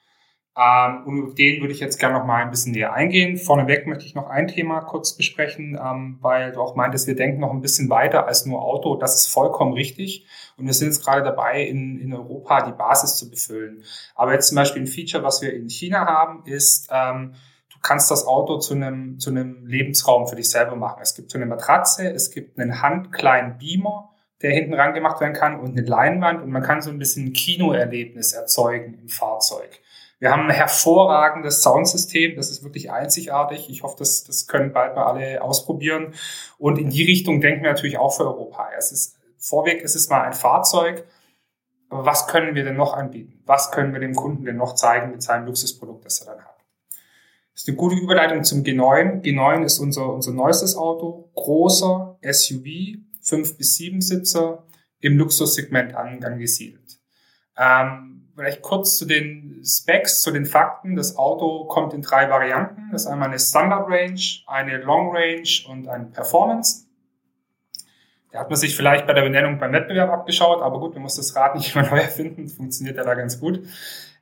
Ähm, 0.56 1.04
und 1.06 1.24
auf 1.24 1.36
den 1.36 1.62
würde 1.62 1.74
ich 1.74 1.80
jetzt 1.80 2.00
gerne 2.00 2.20
noch 2.20 2.26
mal 2.26 2.44
ein 2.44 2.52
bisschen 2.52 2.74
näher 2.74 2.94
eingehen. 2.94 3.38
Vorneweg 3.38 3.88
möchte 3.88 4.06
ich 4.06 4.14
noch 4.14 4.28
ein 4.28 4.48
Thema 4.48 4.82
kurz 4.82 5.18
besprechen, 5.18 5.80
ähm, 5.84 6.20
weil 6.22 6.52
du 6.52 6.62
auch 6.62 6.76
meintest, 6.76 7.08
wir 7.08 7.16
denken 7.16 7.40
noch 7.40 7.52
ein 7.52 7.62
bisschen 7.62 7.90
weiter 7.90 8.28
als 8.28 8.46
nur 8.46 8.62
Auto. 8.62 8.96
Das 8.96 9.16
ist 9.16 9.28
vollkommen 9.28 9.74
richtig. 9.74 10.28
Und 10.58 10.68
wir 10.68 10.74
sind 10.74 10.90
jetzt 10.90 11.04
gerade 11.04 11.24
dabei, 11.24 11.64
in, 11.64 12.00
in 12.00 12.14
Europa 12.14 12.68
die 12.68 12.78
Basis 12.78 13.18
zu 13.18 13.32
befüllen. 13.32 13.84
Aber 14.14 14.34
jetzt 14.34 14.50
zum 14.50 14.56
Beispiel 14.56 14.84
ein 14.84 14.88
Feature, 14.88 15.24
was 15.24 15.42
wir 15.42 15.54
in 15.54 15.70
China 15.70 16.06
haben, 16.06 16.44
ist, 16.46 16.88
ähm, 16.92 17.34
du 17.74 17.80
kannst 17.82 18.12
das 18.12 18.28
Auto 18.28 18.60
zu 18.60 18.76
einem, 18.76 19.18
zu 19.18 19.32
einem 19.32 19.66
Lebensraum 19.66 20.28
für 20.28 20.36
dich 20.36 20.52
selber 20.52 20.76
machen. 20.76 21.00
Es 21.02 21.16
gibt 21.16 21.32
so 21.32 21.40
eine 21.40 21.48
Matratze, 21.48 22.12
es 22.12 22.30
gibt 22.30 22.60
einen 22.60 22.84
handkleinen 22.84 23.58
Beamer, 23.58 24.12
der 24.44 24.52
hinten 24.52 24.76
ran 24.76 24.94
gemacht 24.94 25.20
werden 25.20 25.34
kann 25.34 25.60
und 25.60 25.72
eine 25.72 25.88
Leinwand 25.88 26.44
und 26.44 26.52
man 26.52 26.62
kann 26.62 26.82
so 26.82 26.92
ein 26.92 27.00
bisschen 27.00 27.34
Kinoerlebnis 27.34 28.34
erzeugen 28.34 29.00
im 29.02 29.08
Fahrzeug. 29.08 29.80
Wir 30.24 30.32
haben 30.32 30.44
ein 30.44 30.56
hervorragendes 30.56 31.64
Soundsystem, 31.64 32.38
das 32.38 32.50
ist 32.50 32.64
wirklich 32.64 32.90
einzigartig. 32.90 33.70
Ich 33.70 33.84
hoffe, 33.84 33.98
das, 34.00 34.24
das 34.24 34.48
können 34.48 34.72
bald 34.72 34.96
mal 34.96 35.04
alle 35.04 35.42
ausprobieren. 35.42 36.14
Und 36.58 36.78
in 36.78 36.90
die 36.90 37.04
Richtung 37.04 37.42
denken 37.42 37.62
wir 37.62 37.72
natürlich 37.72 37.98
auch 37.98 38.16
für 38.16 38.24
Europa. 38.24 38.70
Es 38.78 38.94
ist 38.94 39.18
vorweg, 39.38 39.84
es 39.84 39.96
ist 39.96 40.10
mal 40.10 40.22
ein 40.22 40.32
Fahrzeug. 40.32 41.06
Aber 41.90 42.06
was 42.06 42.28
können 42.28 42.56
wir 42.56 42.64
denn 42.64 42.78
noch 42.78 42.94
anbieten? 42.94 43.42
Was 43.46 43.72
können 43.72 43.92
wir 43.92 44.00
dem 44.00 44.16
Kunden 44.16 44.46
denn 44.46 44.56
noch 44.56 44.76
zeigen 44.76 45.12
mit 45.12 45.22
seinem 45.22 45.46
Luxusprodukt, 45.46 46.06
das 46.06 46.22
er 46.22 46.36
dann 46.36 46.46
hat? 46.46 46.56
Das 47.52 47.64
ist 47.64 47.68
eine 47.68 47.76
gute 47.76 47.98
Überleitung 47.98 48.46
zum 48.46 48.64
G9. 48.64 49.24
G9 49.24 49.66
ist 49.66 49.80
unser, 49.80 50.08
unser 50.08 50.32
neuestes 50.32 50.78
Auto. 50.78 51.32
Großer 51.36 52.18
SUV, 52.22 52.98
fünf 53.22 53.58
bis 53.58 53.76
sieben 53.76 54.00
Sitzer 54.00 54.64
im 55.02 55.18
Luxussegment 55.18 55.94
angesiedelt. 55.96 57.02
Ähm, 57.58 58.23
vielleicht 58.36 58.62
kurz 58.62 58.98
zu 58.98 59.06
den 59.06 59.62
Specs, 59.64 60.22
zu 60.22 60.32
den 60.32 60.46
Fakten. 60.46 60.96
Das 60.96 61.18
Auto 61.18 61.66
kommt 61.66 61.94
in 61.94 62.02
drei 62.02 62.30
Varianten. 62.30 62.90
Das 62.92 63.04
ist 63.04 63.08
einmal 63.08 63.30
eine 63.30 63.40
Standard 63.40 63.90
Range, 63.90 64.20
eine 64.48 64.78
Long 64.78 65.16
Range 65.16 65.50
und 65.70 65.88
eine 65.88 66.06
Performance. 66.06 66.86
Da 68.32 68.40
hat 68.40 68.50
man 68.50 68.58
sich 68.58 68.76
vielleicht 68.76 69.06
bei 69.06 69.14
der 69.14 69.22
Benennung 69.22 69.60
beim 69.60 69.72
Wettbewerb 69.74 70.10
abgeschaut, 70.10 70.64
aber 70.64 70.80
gut, 70.80 70.96
man 70.96 71.04
muss 71.04 71.16
das 71.16 71.36
Rad 71.36 71.56
nicht 71.56 71.76
immer 71.76 71.88
neu 71.88 72.00
erfinden, 72.00 72.48
funktioniert 72.50 72.98
ja 72.98 73.04
da 73.04 73.14
ganz 73.14 73.40
gut. 73.40 73.62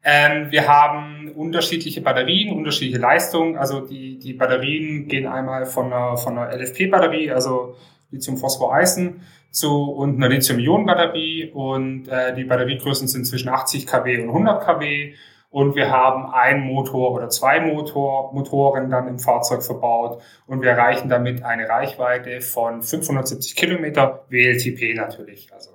Ähm, 0.03 0.51
wir 0.51 0.67
haben 0.67 1.31
unterschiedliche 1.31 2.01
Batterien, 2.01 2.55
unterschiedliche 2.57 2.97
Leistungen. 2.97 3.57
Also 3.57 3.81
die, 3.81 4.17
die 4.17 4.33
Batterien 4.33 5.07
gehen 5.07 5.27
einmal 5.27 5.65
von 5.65 5.93
einer, 5.93 6.17
von 6.17 6.37
einer 6.37 6.55
LFP-Batterie, 6.55 7.31
also 7.31 7.75
Lithium-Phosphor-Eisen 8.11 9.21
zu 9.49 9.91
und 9.91 10.15
einer 10.15 10.29
Lithium-Ionen-Batterie 10.29 11.51
und 11.51 12.07
äh, 12.07 12.33
die 12.35 12.45
Batteriegrößen 12.45 13.07
sind 13.07 13.25
zwischen 13.25 13.49
80 13.49 13.87
kW 13.87 14.21
und 14.21 14.29
100 14.29 14.65
kW 14.65 15.13
und 15.49 15.75
wir 15.75 15.91
haben 15.91 16.31
ein 16.33 16.61
Motor 16.61 17.11
oder 17.11 17.27
zwei 17.29 17.59
Motor, 17.59 18.33
Motoren 18.33 18.89
dann 18.89 19.07
im 19.09 19.19
Fahrzeug 19.19 19.63
verbaut 19.63 20.21
und 20.47 20.61
wir 20.61 20.71
erreichen 20.71 21.09
damit 21.09 21.43
eine 21.43 21.67
Reichweite 21.67 22.39
von 22.39 22.81
570 22.81 23.55
Kilometer 23.57 24.25
WLTP 24.29 24.95
natürlich. 24.95 25.51
Also 25.53 25.71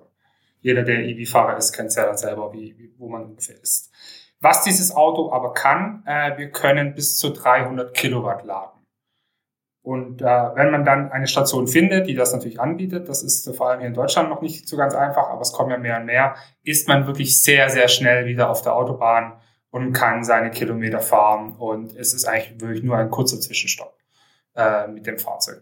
jeder, 0.63 0.83
der 0.83 1.01
EV-Fahrer 1.01 1.59
ist, 1.59 1.73
kennt 1.73 1.95
ja 1.95 2.07
dann 2.07 2.17
selber, 2.17 2.53
wie, 2.55 2.93
wo 2.97 3.09
man 3.09 3.25
ungefähr 3.25 3.61
ist. 3.63 3.93
Was 4.41 4.63
dieses 4.63 4.95
Auto 4.95 5.31
aber 5.31 5.53
kann, 5.53 6.03
äh, 6.07 6.37
wir 6.39 6.51
können 6.51 6.95
bis 6.95 7.19
zu 7.19 7.31
300 7.31 7.95
Kilowatt 7.95 8.45
laden. 8.45 8.76
Und 9.87 10.21
äh, 10.21 10.25
wenn 10.25 10.73
man 10.73 10.85
dann 10.85 11.13
eine 11.13 11.29
Station 11.29 11.69
findet, 11.69 12.09
die 12.09 12.15
das 12.15 12.33
natürlich 12.33 12.59
anbietet, 12.59 13.09
das 13.09 13.23
ist 13.23 13.49
vor 13.57 13.69
allem 13.71 13.79
hier 13.79 13.89
in 13.89 13.95
Deutschland 13.95 14.29
noch 14.29 14.43
nicht 14.43 14.67
so 14.67 14.77
ganz 14.77 14.97
einfach, 14.97 15.29
aber 15.29 15.41
es 15.43 15.53
kommen 15.53 15.71
ja 15.71 15.79
mehr 15.79 16.01
und 16.01 16.07
mehr, 16.07 16.35
ist 16.65 16.89
man 16.89 17.07
wirklich 17.07 17.41
sehr, 17.41 17.71
sehr 17.71 17.87
schnell 17.87 18.27
wieder 18.27 18.51
auf 18.51 18.63
der 18.63 18.75
Autobahn 18.75 19.35
und 19.71 19.93
kann 19.93 20.25
seine 20.25 20.51
Kilometer 20.51 20.99
fahren. 20.99 21.55
Und 21.57 21.95
es 21.95 22.15
ist 22.15 22.25
eigentlich 22.25 22.61
wirklich 22.61 22.83
nur 22.83 22.97
ein 22.97 23.13
kurzer 23.13 23.39
Zwischenstopp 23.39 23.97
äh, 24.57 24.89
mit 24.89 25.07
dem 25.07 25.21
Fahrzeug. 25.21 25.61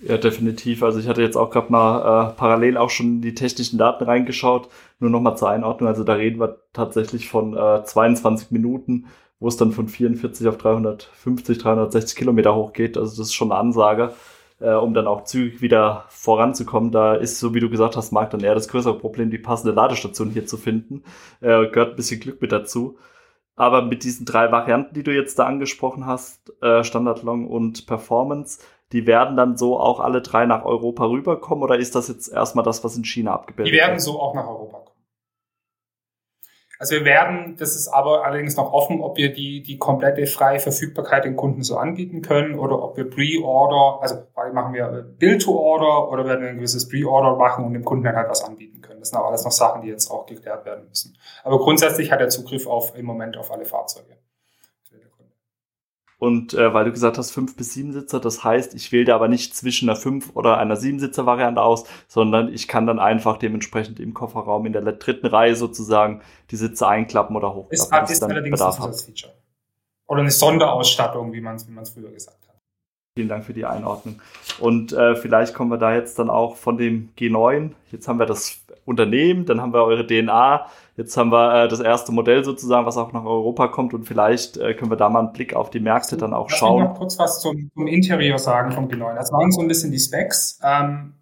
Ja, 0.00 0.18
definitiv. 0.18 0.82
Also 0.82 0.98
ich 0.98 1.06
hatte 1.06 1.22
jetzt 1.22 1.36
auch 1.36 1.50
gerade 1.50 1.70
mal 1.70 2.32
äh, 2.32 2.32
parallel 2.36 2.76
auch 2.76 2.90
schon 2.90 3.20
die 3.20 3.36
technischen 3.36 3.78
Daten 3.78 4.02
reingeschaut. 4.02 4.68
Nur 4.98 5.10
nochmal 5.10 5.36
zur 5.36 5.50
Einordnung. 5.50 5.88
Also 5.88 6.02
da 6.02 6.14
reden 6.14 6.40
wir 6.40 6.60
tatsächlich 6.72 7.28
von 7.28 7.56
äh, 7.56 7.84
22 7.84 8.50
Minuten 8.50 9.06
wo 9.44 9.48
es 9.48 9.58
dann 9.58 9.72
von 9.72 9.88
44 9.88 10.48
auf 10.48 10.56
350, 10.56 11.58
360 11.58 12.16
Kilometer 12.16 12.54
hochgeht. 12.54 12.96
Also 12.96 13.10
das 13.10 13.26
ist 13.28 13.34
schon 13.34 13.52
eine 13.52 13.60
Ansage, 13.60 14.14
äh, 14.58 14.72
um 14.72 14.94
dann 14.94 15.06
auch 15.06 15.24
zügig 15.24 15.60
wieder 15.60 16.06
voranzukommen. 16.08 16.92
Da 16.92 17.14
ist, 17.14 17.38
so 17.40 17.52
wie 17.52 17.60
du 17.60 17.68
gesagt 17.68 17.94
hast, 17.94 18.10
Marc, 18.10 18.30
dann 18.30 18.40
eher 18.40 18.54
das 18.54 18.68
größere 18.68 18.98
Problem, 18.98 19.28
die 19.28 19.36
passende 19.36 19.74
Ladestation 19.74 20.30
hier 20.30 20.46
zu 20.46 20.56
finden. 20.56 21.02
Äh, 21.42 21.66
gehört 21.66 21.90
ein 21.90 21.96
bisschen 21.96 22.20
Glück 22.20 22.40
mit 22.40 22.52
dazu. 22.52 22.96
Aber 23.54 23.82
mit 23.82 24.02
diesen 24.02 24.24
drei 24.24 24.50
Varianten, 24.50 24.94
die 24.94 25.02
du 25.02 25.14
jetzt 25.14 25.38
da 25.38 25.44
angesprochen 25.44 26.06
hast, 26.06 26.50
äh, 26.62 26.82
Standard 26.82 27.22
Long 27.22 27.46
und 27.46 27.86
Performance, 27.86 28.60
die 28.92 29.06
werden 29.06 29.36
dann 29.36 29.58
so 29.58 29.78
auch 29.78 30.00
alle 30.00 30.22
drei 30.22 30.46
nach 30.46 30.64
Europa 30.64 31.04
rüberkommen 31.04 31.62
oder 31.62 31.76
ist 31.76 31.94
das 31.94 32.08
jetzt 32.08 32.28
erstmal 32.28 32.64
das, 32.64 32.82
was 32.82 32.96
in 32.96 33.04
China 33.04 33.34
abgebildet 33.34 33.74
wird? 33.74 33.82
Die 33.82 33.86
werden 33.86 34.00
so 34.00 34.18
auch 34.18 34.34
nach 34.34 34.46
Europa 34.46 34.78
kommen. 34.78 34.83
Also 36.84 36.96
wir 36.96 37.06
werden, 37.06 37.56
das 37.58 37.76
ist 37.76 37.88
aber 37.88 38.26
allerdings 38.26 38.58
noch 38.58 38.70
offen, 38.74 39.00
ob 39.00 39.16
wir 39.16 39.32
die, 39.32 39.62
die 39.62 39.78
komplette 39.78 40.26
freie 40.26 40.60
Verfügbarkeit 40.60 41.24
den 41.24 41.34
Kunden 41.34 41.62
so 41.62 41.78
anbieten 41.78 42.20
können 42.20 42.58
oder 42.58 42.82
ob 42.82 42.98
wir 42.98 43.08
Pre-Order, 43.08 44.02
also 44.02 44.16
machen 44.52 44.74
wir 44.74 45.06
Build-to-Order 45.18 46.12
oder 46.12 46.26
werden 46.26 46.42
wir 46.42 46.50
ein 46.50 46.56
gewisses 46.56 46.86
Pre-Order 46.86 47.36
machen 47.36 47.64
und 47.64 47.72
dem 47.72 47.86
Kunden 47.86 48.04
dann 48.04 48.16
halt 48.16 48.28
was 48.28 48.44
anbieten 48.44 48.82
können. 48.82 49.00
Das 49.00 49.08
sind 49.08 49.18
auch 49.18 49.28
alles 49.28 49.46
noch 49.46 49.52
Sachen, 49.52 49.80
die 49.80 49.88
jetzt 49.88 50.10
auch 50.10 50.26
geklärt 50.26 50.66
werden 50.66 50.86
müssen. 50.86 51.16
Aber 51.42 51.58
grundsätzlich 51.58 52.12
hat 52.12 52.20
er 52.20 52.28
Zugriff 52.28 52.66
auf 52.66 52.94
im 52.94 53.06
Moment 53.06 53.38
auf 53.38 53.50
alle 53.50 53.64
Fahrzeuge. 53.64 54.18
Und 56.18 56.54
äh, 56.54 56.72
weil 56.72 56.84
du 56.84 56.92
gesagt 56.92 57.18
hast, 57.18 57.32
fünf 57.32 57.56
bis 57.56 57.74
sieben 57.74 57.92
Sitzer, 57.92 58.20
das 58.20 58.44
heißt, 58.44 58.74
ich 58.74 58.92
wähle 58.92 59.04
da 59.04 59.14
aber 59.16 59.28
nicht 59.28 59.54
zwischen 59.54 59.88
einer 59.88 59.98
fünf 59.98 60.34
oder 60.34 60.58
einer 60.58 60.76
sieben 60.76 60.98
Sitzer 60.98 61.26
Variante 61.26 61.60
aus, 61.60 61.84
sondern 62.08 62.52
ich 62.52 62.68
kann 62.68 62.86
dann 62.86 62.98
einfach 62.98 63.36
dementsprechend 63.36 64.00
im 64.00 64.14
Kofferraum 64.14 64.66
in 64.66 64.72
der 64.72 64.82
dritten 64.82 65.26
Reihe 65.26 65.56
sozusagen 65.56 66.22
die 66.50 66.56
Sitze 66.56 66.86
einklappen 66.86 67.36
oder 67.36 67.54
hochklappen. 67.54 67.72
Ist, 67.72 67.92
hat, 67.92 68.10
ist 68.10 68.22
allerdings 68.22 68.58
Bedarf 68.58 68.80
ein 68.80 68.94
Feature. 68.94 69.34
Oder 70.06 70.20
eine 70.20 70.30
Sonderausstattung, 70.30 71.32
wie 71.32 71.40
man 71.40 71.56
es 71.56 71.68
wie 71.68 72.00
früher 72.00 72.10
gesagt 72.10 72.48
hat. 72.48 72.54
Vielen 73.16 73.28
Dank 73.28 73.44
für 73.44 73.52
die 73.52 73.64
Einordnung. 73.64 74.20
Und 74.58 74.92
äh, 74.92 75.14
vielleicht 75.14 75.54
kommen 75.54 75.70
wir 75.70 75.78
da 75.78 75.94
jetzt 75.94 76.18
dann 76.18 76.30
auch 76.30 76.56
von 76.56 76.76
dem 76.76 77.10
G9. 77.16 77.70
Jetzt 77.92 78.08
haben 78.08 78.18
wir 78.18 78.26
das 78.26 78.63
Unternehmen, 78.84 79.46
dann 79.46 79.60
haben 79.60 79.72
wir 79.72 79.84
eure 79.84 80.06
DNA, 80.06 80.66
jetzt 80.96 81.16
haben 81.16 81.30
wir 81.30 81.64
äh, 81.64 81.68
das 81.68 81.80
erste 81.80 82.12
Modell 82.12 82.44
sozusagen, 82.44 82.86
was 82.86 82.96
auch 82.96 83.12
nach 83.12 83.24
Europa 83.24 83.68
kommt 83.68 83.94
und 83.94 84.04
vielleicht 84.04 84.56
äh, 84.56 84.74
können 84.74 84.90
wir 84.90 84.96
da 84.96 85.08
mal 85.08 85.20
einen 85.20 85.32
Blick 85.32 85.54
auf 85.54 85.70
die 85.70 85.80
Märkte 85.80 86.16
dann 86.16 86.34
auch 86.34 86.50
schauen. 86.50 86.82
Ich 86.82 86.88
noch 86.88 86.98
kurz 86.98 87.18
was 87.18 87.40
zum, 87.40 87.70
zum 87.72 87.86
Interieur 87.86 88.38
sagen 88.38 88.72
vom 88.72 88.88
G9. 88.88 89.14
Das 89.14 89.32
waren 89.32 89.50
so 89.50 89.60
ein 89.60 89.68
bisschen 89.68 89.90
die 89.90 89.98
Specs. 89.98 90.60
Ähm, 90.62 91.14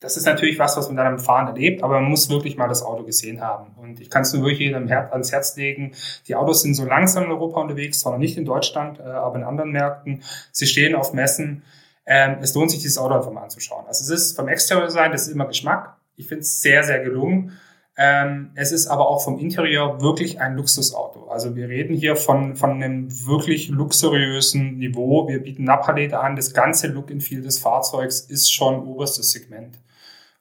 das 0.00 0.16
ist 0.16 0.26
natürlich 0.26 0.58
was, 0.58 0.76
was 0.76 0.88
man 0.88 0.96
dann 0.96 1.06
am 1.06 1.18
Fahren 1.18 1.46
erlebt, 1.46 1.82
aber 1.82 2.00
man 2.00 2.10
muss 2.10 2.28
wirklich 2.28 2.58
mal 2.58 2.68
das 2.68 2.82
Auto 2.82 3.02
gesehen 3.04 3.40
haben. 3.40 3.74
Und 3.76 3.98
ich 3.98 4.10
kann 4.10 4.22
es 4.22 4.32
nur 4.32 4.42
wirklich 4.42 4.60
jedem 4.60 4.88
ans 4.88 5.32
Herz 5.32 5.56
legen. 5.56 5.92
Die 6.28 6.34
Autos 6.34 6.62
sind 6.62 6.74
so 6.74 6.84
langsam 6.84 7.24
in 7.24 7.30
Europa 7.30 7.60
unterwegs, 7.62 8.00
zwar 8.00 8.12
noch 8.12 8.18
nicht 8.18 8.36
in 8.36 8.44
Deutschland, 8.44 9.00
äh, 9.00 9.04
aber 9.04 9.36
in 9.36 9.44
anderen 9.44 9.72
Märkten. 9.72 10.22
Sie 10.52 10.66
stehen 10.66 10.94
auf 10.94 11.14
Messen. 11.14 11.62
Ähm, 12.04 12.36
es 12.40 12.54
lohnt 12.54 12.70
sich, 12.70 12.80
dieses 12.80 12.98
Auto 12.98 13.14
einfach 13.14 13.32
mal 13.32 13.42
anzuschauen. 13.42 13.86
Also 13.86 14.04
es 14.04 14.20
ist 14.20 14.36
vom 14.36 14.48
Exterior 14.48 14.86
Design, 14.86 15.12
das 15.12 15.26
ist 15.26 15.32
immer 15.32 15.46
Geschmack. 15.46 15.95
Ich 16.16 16.26
finde 16.28 16.42
es 16.42 16.60
sehr, 16.60 16.82
sehr 16.82 17.00
gelungen. 17.00 17.52
Ähm, 17.98 18.50
es 18.54 18.72
ist 18.72 18.88
aber 18.88 19.08
auch 19.08 19.24
vom 19.24 19.38
Interieur 19.38 20.02
wirklich 20.02 20.40
ein 20.40 20.54
Luxusauto. 20.54 21.28
Also 21.28 21.56
wir 21.56 21.68
reden 21.68 21.94
hier 21.94 22.14
von, 22.14 22.56
von 22.56 22.70
einem 22.70 23.08
wirklich 23.26 23.68
luxuriösen 23.68 24.78
Niveau. 24.78 25.28
Wir 25.28 25.42
bieten 25.42 25.64
Napalete 25.64 26.20
an. 26.20 26.36
Das 26.36 26.52
ganze 26.52 26.88
Look 26.88 27.10
and 27.10 27.22
Feel 27.22 27.40
des 27.40 27.58
Fahrzeugs 27.58 28.20
ist 28.20 28.52
schon 28.52 28.86
oberstes 28.86 29.32
Segment. 29.32 29.78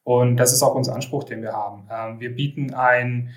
Und 0.03 0.37
das 0.37 0.51
ist 0.51 0.63
auch 0.63 0.75
unser 0.75 0.95
Anspruch, 0.95 1.23
den 1.23 1.41
wir 1.41 1.53
haben. 1.53 1.87
Ähm, 1.89 2.19
wir 2.19 2.35
bieten 2.35 2.73
ein 2.73 3.29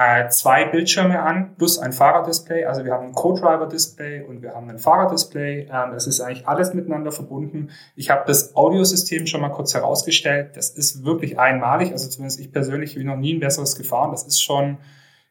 äh, 0.00 0.30
zwei 0.30 0.64
Bildschirme 0.64 1.20
an 1.20 1.56
plus 1.58 1.78
ein 1.78 1.92
Fahrerdisplay. 1.92 2.64
Also 2.64 2.86
wir 2.86 2.92
haben 2.92 3.08
ein 3.08 3.12
Co-Driver-Display 3.12 4.22
und 4.22 4.40
wir 4.40 4.54
haben 4.54 4.70
ein 4.70 4.78
Fahrerdisplay. 4.78 5.68
Ähm, 5.70 5.92
das 5.92 6.06
ist 6.06 6.22
eigentlich 6.22 6.48
alles 6.48 6.72
miteinander 6.72 7.12
verbunden. 7.12 7.68
Ich 7.96 8.08
habe 8.08 8.22
das 8.26 8.56
Audiosystem 8.56 9.26
schon 9.26 9.42
mal 9.42 9.50
kurz 9.50 9.74
herausgestellt. 9.74 10.56
Das 10.56 10.70
ist 10.70 11.04
wirklich 11.04 11.38
einmalig. 11.38 11.92
Also 11.92 12.08
zumindest 12.08 12.40
ich 12.40 12.50
persönlich 12.50 12.94
bin 12.94 13.08
noch 13.08 13.18
nie 13.18 13.34
ein 13.34 13.40
besseres 13.40 13.76
gefahren. 13.76 14.10
Das 14.10 14.22
ist 14.22 14.40
schon, 14.40 14.78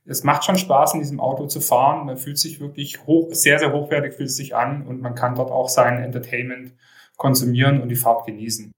es 0.06 0.24
macht 0.24 0.44
schon 0.44 0.58
Spaß, 0.58 0.94
in 0.94 1.00
diesem 1.00 1.20
Auto 1.20 1.48
zu 1.48 1.62
fahren. 1.62 2.06
Man 2.06 2.18
fühlt 2.18 2.38
sich 2.38 2.60
wirklich 2.60 3.08
hoch, 3.08 3.30
sehr, 3.32 3.58
sehr 3.58 3.74
hochwertig 3.74 4.14
fühlt 4.14 4.30
es 4.30 4.36
sich 4.36 4.56
an 4.56 4.86
und 4.86 5.02
man 5.02 5.16
kann 5.16 5.34
dort 5.34 5.50
auch 5.50 5.70
sein 5.70 5.98
Entertainment 5.98 6.76
konsumieren 7.18 7.82
und 7.82 7.90
die 7.90 7.96
Fahrt 7.96 8.28
genießen. 8.28 8.72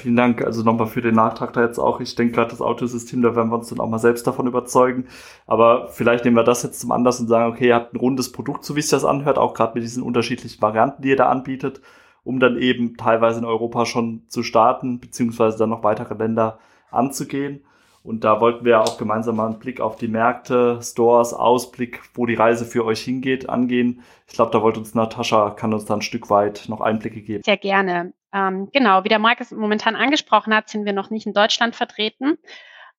Vielen 0.00 0.16
Dank 0.16 0.42
also 0.42 0.62
nochmal 0.62 0.86
für 0.86 1.02
den 1.02 1.14
Nachtrag 1.14 1.52
da 1.52 1.62
jetzt 1.62 1.78
auch. 1.78 2.00
Ich 2.00 2.14
denke 2.14 2.34
gerade 2.34 2.50
das 2.50 2.62
Autosystem, 2.62 3.20
da 3.20 3.36
werden 3.36 3.50
wir 3.50 3.58
uns 3.58 3.68
dann 3.68 3.78
auch 3.78 3.88
mal 3.88 3.98
selbst 3.98 4.26
davon 4.26 4.46
überzeugen. 4.46 5.06
Aber 5.46 5.88
vielleicht 5.88 6.24
nehmen 6.24 6.36
wir 6.36 6.44
das 6.44 6.62
jetzt 6.62 6.80
zum 6.80 6.92
Anlass 6.92 7.20
und 7.20 7.28
sagen, 7.28 7.52
okay, 7.52 7.68
ihr 7.68 7.74
habt 7.74 7.92
ein 7.92 7.98
rundes 7.98 8.32
Produkt, 8.32 8.64
so 8.64 8.74
wie 8.74 8.80
es 8.80 8.88
das 8.88 9.04
anhört, 9.04 9.36
auch 9.36 9.52
gerade 9.52 9.74
mit 9.74 9.82
diesen 9.82 10.02
unterschiedlichen 10.02 10.62
Varianten, 10.62 11.02
die 11.02 11.10
ihr 11.10 11.16
da 11.16 11.28
anbietet, 11.28 11.82
um 12.24 12.40
dann 12.40 12.56
eben 12.56 12.96
teilweise 12.96 13.40
in 13.40 13.44
Europa 13.44 13.84
schon 13.84 14.22
zu 14.28 14.42
starten, 14.42 14.98
beziehungsweise 14.98 15.58
dann 15.58 15.68
noch 15.70 15.84
weitere 15.84 16.14
Länder 16.14 16.58
anzugehen. 16.90 17.62
Und 18.02 18.24
da 18.24 18.40
wollten 18.40 18.64
wir 18.64 18.80
auch 18.80 18.96
gemeinsam 18.96 19.36
mal 19.36 19.46
einen 19.46 19.58
Blick 19.58 19.80
auf 19.80 19.96
die 19.96 20.08
Märkte, 20.08 20.78
Stores, 20.80 21.34
Ausblick, 21.34 22.00
wo 22.14 22.24
die 22.24 22.34
Reise 22.34 22.64
für 22.64 22.86
euch 22.86 23.02
hingeht, 23.02 23.48
angehen. 23.48 24.00
Ich 24.26 24.32
glaube, 24.32 24.50
da 24.52 24.62
wollte 24.62 24.80
uns 24.80 24.94
Natascha, 24.94 25.50
kann 25.50 25.74
uns 25.74 25.84
da 25.84 25.94
ein 25.94 26.02
Stück 26.02 26.30
weit 26.30 26.64
noch 26.68 26.80
Einblicke 26.80 27.20
geben. 27.20 27.42
Sehr 27.44 27.58
gerne. 27.58 28.14
Ähm, 28.32 28.70
genau, 28.72 29.04
wie 29.04 29.08
der 29.08 29.18
Marc 29.18 29.40
es 29.40 29.50
momentan 29.50 29.96
angesprochen 29.96 30.54
hat, 30.54 30.68
sind 30.68 30.84
wir 30.84 30.92
noch 30.92 31.10
nicht 31.10 31.26
in 31.26 31.34
Deutschland 31.34 31.76
vertreten. 31.76 32.38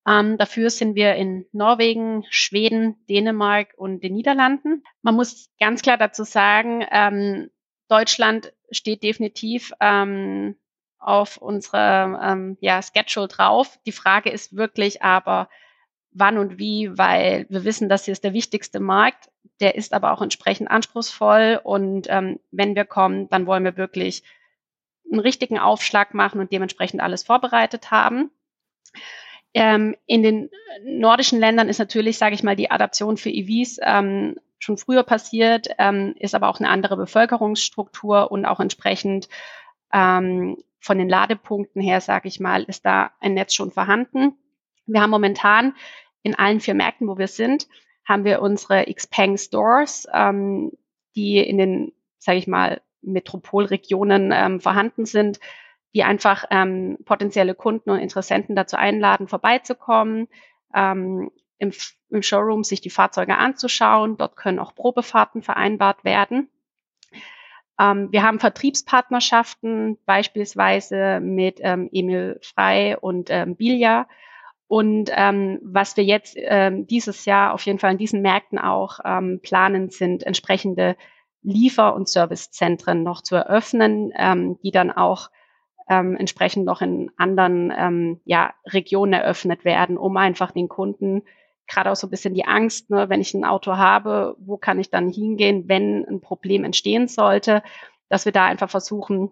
Ähm, 0.06 0.36
dafür 0.36 0.70
sind 0.70 0.94
wir 0.94 1.14
in 1.14 1.46
Norwegen, 1.52 2.24
Schweden, 2.28 2.96
Dänemark 3.08 3.74
und 3.76 4.02
den 4.02 4.14
Niederlanden. 4.14 4.84
Man 5.02 5.14
muss 5.14 5.50
ganz 5.58 5.82
klar 5.82 5.96
dazu 5.96 6.24
sagen, 6.24 6.86
ähm, 6.90 7.50
Deutschland 7.88 8.52
steht 8.70 9.02
definitiv 9.02 9.72
ähm, 9.80 10.56
auf 10.98 11.36
unserer 11.36 12.20
ähm, 12.22 12.56
ja, 12.60 12.80
Schedule 12.82 13.28
drauf. 13.28 13.78
Die 13.86 13.92
Frage 13.92 14.30
ist 14.30 14.56
wirklich 14.56 15.02
aber, 15.02 15.48
wann 16.10 16.38
und 16.38 16.58
wie, 16.58 16.96
weil 16.96 17.46
wir 17.48 17.64
wissen, 17.64 17.88
das 17.88 18.04
hier 18.04 18.12
ist 18.12 18.24
der 18.24 18.32
wichtigste 18.32 18.80
Markt. 18.80 19.30
Der 19.60 19.74
ist 19.74 19.92
aber 19.92 20.12
auch 20.12 20.22
entsprechend 20.22 20.70
anspruchsvoll. 20.70 21.60
Und 21.62 22.06
ähm, 22.08 22.40
wenn 22.50 22.74
wir 22.74 22.84
kommen, 22.84 23.28
dann 23.28 23.46
wollen 23.46 23.64
wir 23.64 23.76
wirklich 23.76 24.22
einen 25.14 25.20
richtigen 25.20 25.58
Aufschlag 25.58 26.14
machen 26.14 26.40
und 26.40 26.52
dementsprechend 26.52 27.00
alles 27.00 27.22
vorbereitet 27.22 27.90
haben. 27.90 28.30
Ähm, 29.54 29.94
in 30.06 30.22
den 30.22 30.50
nordischen 30.84 31.38
Ländern 31.38 31.68
ist 31.68 31.78
natürlich, 31.78 32.18
sage 32.18 32.34
ich 32.34 32.42
mal, 32.42 32.56
die 32.56 32.70
Adaption 32.70 33.16
für 33.16 33.30
EVs 33.30 33.78
ähm, 33.82 34.36
schon 34.58 34.76
früher 34.78 35.04
passiert, 35.04 35.68
ähm, 35.78 36.14
ist 36.18 36.34
aber 36.34 36.48
auch 36.48 36.58
eine 36.58 36.68
andere 36.68 36.96
Bevölkerungsstruktur 36.96 38.32
und 38.32 38.46
auch 38.46 38.60
entsprechend 38.60 39.28
ähm, 39.92 40.56
von 40.80 40.98
den 40.98 41.08
Ladepunkten 41.08 41.80
her, 41.80 42.00
sage 42.00 42.28
ich 42.28 42.40
mal, 42.40 42.64
ist 42.64 42.84
da 42.84 43.12
ein 43.20 43.34
Netz 43.34 43.54
schon 43.54 43.70
vorhanden. 43.70 44.36
Wir 44.86 45.00
haben 45.00 45.10
momentan 45.10 45.74
in 46.22 46.34
allen 46.34 46.60
vier 46.60 46.74
Märkten, 46.74 47.06
wo 47.06 47.16
wir 47.16 47.28
sind, 47.28 47.68
haben 48.04 48.24
wir 48.24 48.42
unsere 48.42 48.84
Xpeng 48.92 49.38
Stores, 49.38 50.06
ähm, 50.12 50.72
die 51.14 51.38
in 51.38 51.58
den, 51.58 51.92
sage 52.18 52.38
ich 52.38 52.46
mal, 52.46 52.82
Metropolregionen 53.04 54.32
ähm, 54.32 54.60
vorhanden 54.60 55.06
sind, 55.06 55.40
die 55.94 56.02
einfach 56.02 56.44
ähm, 56.50 56.98
potenzielle 57.04 57.54
Kunden 57.54 57.90
und 57.90 58.00
Interessenten 58.00 58.56
dazu 58.56 58.76
einladen, 58.76 59.28
vorbeizukommen, 59.28 60.28
ähm, 60.74 61.30
im, 61.58 61.72
im 62.10 62.22
Showroom 62.22 62.64
sich 62.64 62.80
die 62.80 62.90
Fahrzeuge 62.90 63.36
anzuschauen. 63.36 64.16
Dort 64.16 64.36
können 64.36 64.58
auch 64.58 64.74
Probefahrten 64.74 65.42
vereinbart 65.42 66.04
werden. 66.04 66.48
Ähm, 67.78 68.08
wir 68.12 68.22
haben 68.22 68.40
Vertriebspartnerschaften, 68.40 69.98
beispielsweise 70.04 71.20
mit 71.20 71.58
ähm, 71.60 71.88
Emil 71.92 72.38
Frei 72.42 72.98
und 72.98 73.30
ähm, 73.30 73.56
Bilja. 73.56 74.08
Und 74.66 75.10
ähm, 75.14 75.60
was 75.62 75.96
wir 75.96 76.04
jetzt 76.04 76.36
ähm, 76.36 76.86
dieses 76.86 77.24
Jahr 77.26 77.52
auf 77.52 77.62
jeden 77.62 77.78
Fall 77.78 77.92
in 77.92 77.98
diesen 77.98 78.22
Märkten 78.22 78.58
auch 78.58 78.98
ähm, 79.04 79.40
planen, 79.42 79.90
sind 79.90 80.24
entsprechende 80.24 80.96
Liefer- 81.44 81.94
und 81.94 82.08
Servicezentren 82.08 83.02
noch 83.02 83.22
zu 83.22 83.36
eröffnen, 83.36 84.12
ähm, 84.16 84.58
die 84.62 84.72
dann 84.72 84.90
auch 84.90 85.30
ähm, 85.88 86.16
entsprechend 86.16 86.64
noch 86.64 86.80
in 86.80 87.10
anderen 87.16 87.72
ähm, 87.76 88.20
ja, 88.24 88.54
Regionen 88.66 89.12
eröffnet 89.12 89.64
werden, 89.64 89.96
um 89.96 90.16
einfach 90.16 90.50
den 90.50 90.68
Kunden 90.68 91.22
gerade 91.66 91.90
auch 91.90 91.96
so 91.96 92.06
ein 92.06 92.10
bisschen 92.10 92.34
die 92.34 92.46
Angst, 92.46 92.90
ne, 92.90 93.08
wenn 93.08 93.20
ich 93.20 93.34
ein 93.34 93.44
Auto 93.44 93.76
habe, 93.76 94.36
wo 94.38 94.56
kann 94.56 94.78
ich 94.78 94.90
dann 94.90 95.10
hingehen, 95.10 95.64
wenn 95.66 96.04
ein 96.04 96.20
Problem 96.20 96.64
entstehen 96.64 97.08
sollte, 97.08 97.62
dass 98.08 98.24
wir 98.24 98.32
da 98.32 98.44
einfach 98.44 98.70
versuchen, 98.70 99.30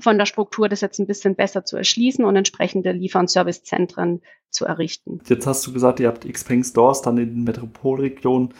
von 0.00 0.18
der 0.18 0.26
Struktur 0.26 0.68
das 0.68 0.80
jetzt 0.80 0.98
ein 1.00 1.06
bisschen 1.06 1.34
besser 1.34 1.64
zu 1.64 1.76
erschließen 1.76 2.24
und 2.24 2.36
entsprechende 2.36 2.92
Liefer- 2.92 3.18
und 3.18 3.30
Servicezentren 3.30 4.22
zu 4.50 4.64
errichten. 4.64 5.20
Jetzt 5.26 5.46
hast 5.46 5.66
du 5.66 5.72
gesagt, 5.72 6.00
ihr 6.00 6.08
habt 6.08 6.30
Xpeng 6.30 6.62
Stores 6.62 7.02
dann 7.02 7.18
in 7.18 7.34
den 7.34 7.44
Metropolregionen 7.44 8.54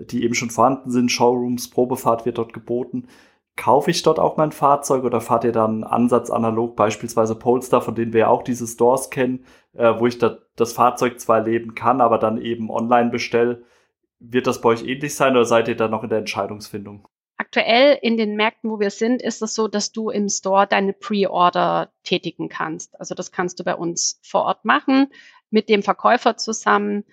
die 0.00 0.24
eben 0.24 0.34
schon 0.34 0.50
vorhanden 0.50 0.90
sind, 0.90 1.10
Showrooms, 1.10 1.70
Probefahrt 1.70 2.26
wird 2.26 2.38
dort 2.38 2.52
geboten. 2.52 3.08
Kaufe 3.56 3.90
ich 3.90 4.02
dort 4.02 4.18
auch 4.18 4.36
mein 4.36 4.52
Fahrzeug 4.52 5.04
oder 5.04 5.20
fahrt 5.20 5.44
ihr 5.44 5.52
dann 5.52 5.84
Ansatz 5.84 6.30
analog, 6.30 6.76
beispielsweise 6.76 7.34
Polestar, 7.34 7.82
von 7.82 7.94
denen 7.94 8.12
wir 8.12 8.20
ja 8.20 8.28
auch 8.28 8.42
diese 8.42 8.66
Stores 8.66 9.10
kennen, 9.10 9.44
äh, 9.74 9.92
wo 9.98 10.06
ich 10.06 10.18
da 10.18 10.38
das 10.56 10.72
Fahrzeug 10.72 11.20
zwar 11.20 11.42
leben 11.42 11.74
kann, 11.74 12.00
aber 12.00 12.18
dann 12.18 12.40
eben 12.40 12.70
online 12.70 13.10
bestelle? 13.10 13.62
Wird 14.18 14.46
das 14.46 14.60
bei 14.60 14.70
euch 14.70 14.84
ähnlich 14.84 15.14
sein 15.14 15.32
oder 15.32 15.44
seid 15.44 15.68
ihr 15.68 15.76
da 15.76 15.88
noch 15.88 16.02
in 16.02 16.10
der 16.10 16.18
Entscheidungsfindung? 16.18 17.06
Aktuell 17.36 17.98
in 18.02 18.18
den 18.18 18.36
Märkten, 18.36 18.70
wo 18.70 18.80
wir 18.80 18.90
sind, 18.90 19.22
ist 19.22 19.40
es 19.40 19.54
so, 19.54 19.66
dass 19.66 19.92
du 19.92 20.10
im 20.10 20.28
Store 20.28 20.66
deine 20.66 20.92
Pre-Order 20.92 21.90
tätigen 22.04 22.50
kannst. 22.50 23.00
Also 23.00 23.14
das 23.14 23.32
kannst 23.32 23.58
du 23.58 23.64
bei 23.64 23.74
uns 23.74 24.20
vor 24.22 24.42
Ort 24.42 24.66
machen, 24.66 25.08
mit 25.50 25.68
dem 25.68 25.82
Verkäufer 25.82 26.36
zusammen. 26.36 27.04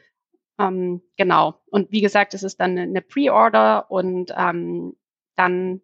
Ähm, 0.60 1.02
genau. 1.18 1.62
Und 1.70 1.92
wie 1.92 2.02
gesagt, 2.02 2.34
es 2.34 2.44
ist 2.44 2.60
dann 2.60 2.78
eine 2.78 3.02
Pre-Order 3.02 3.92
und 3.92 4.34
ähm, 4.36 4.96
dann, 5.36 5.82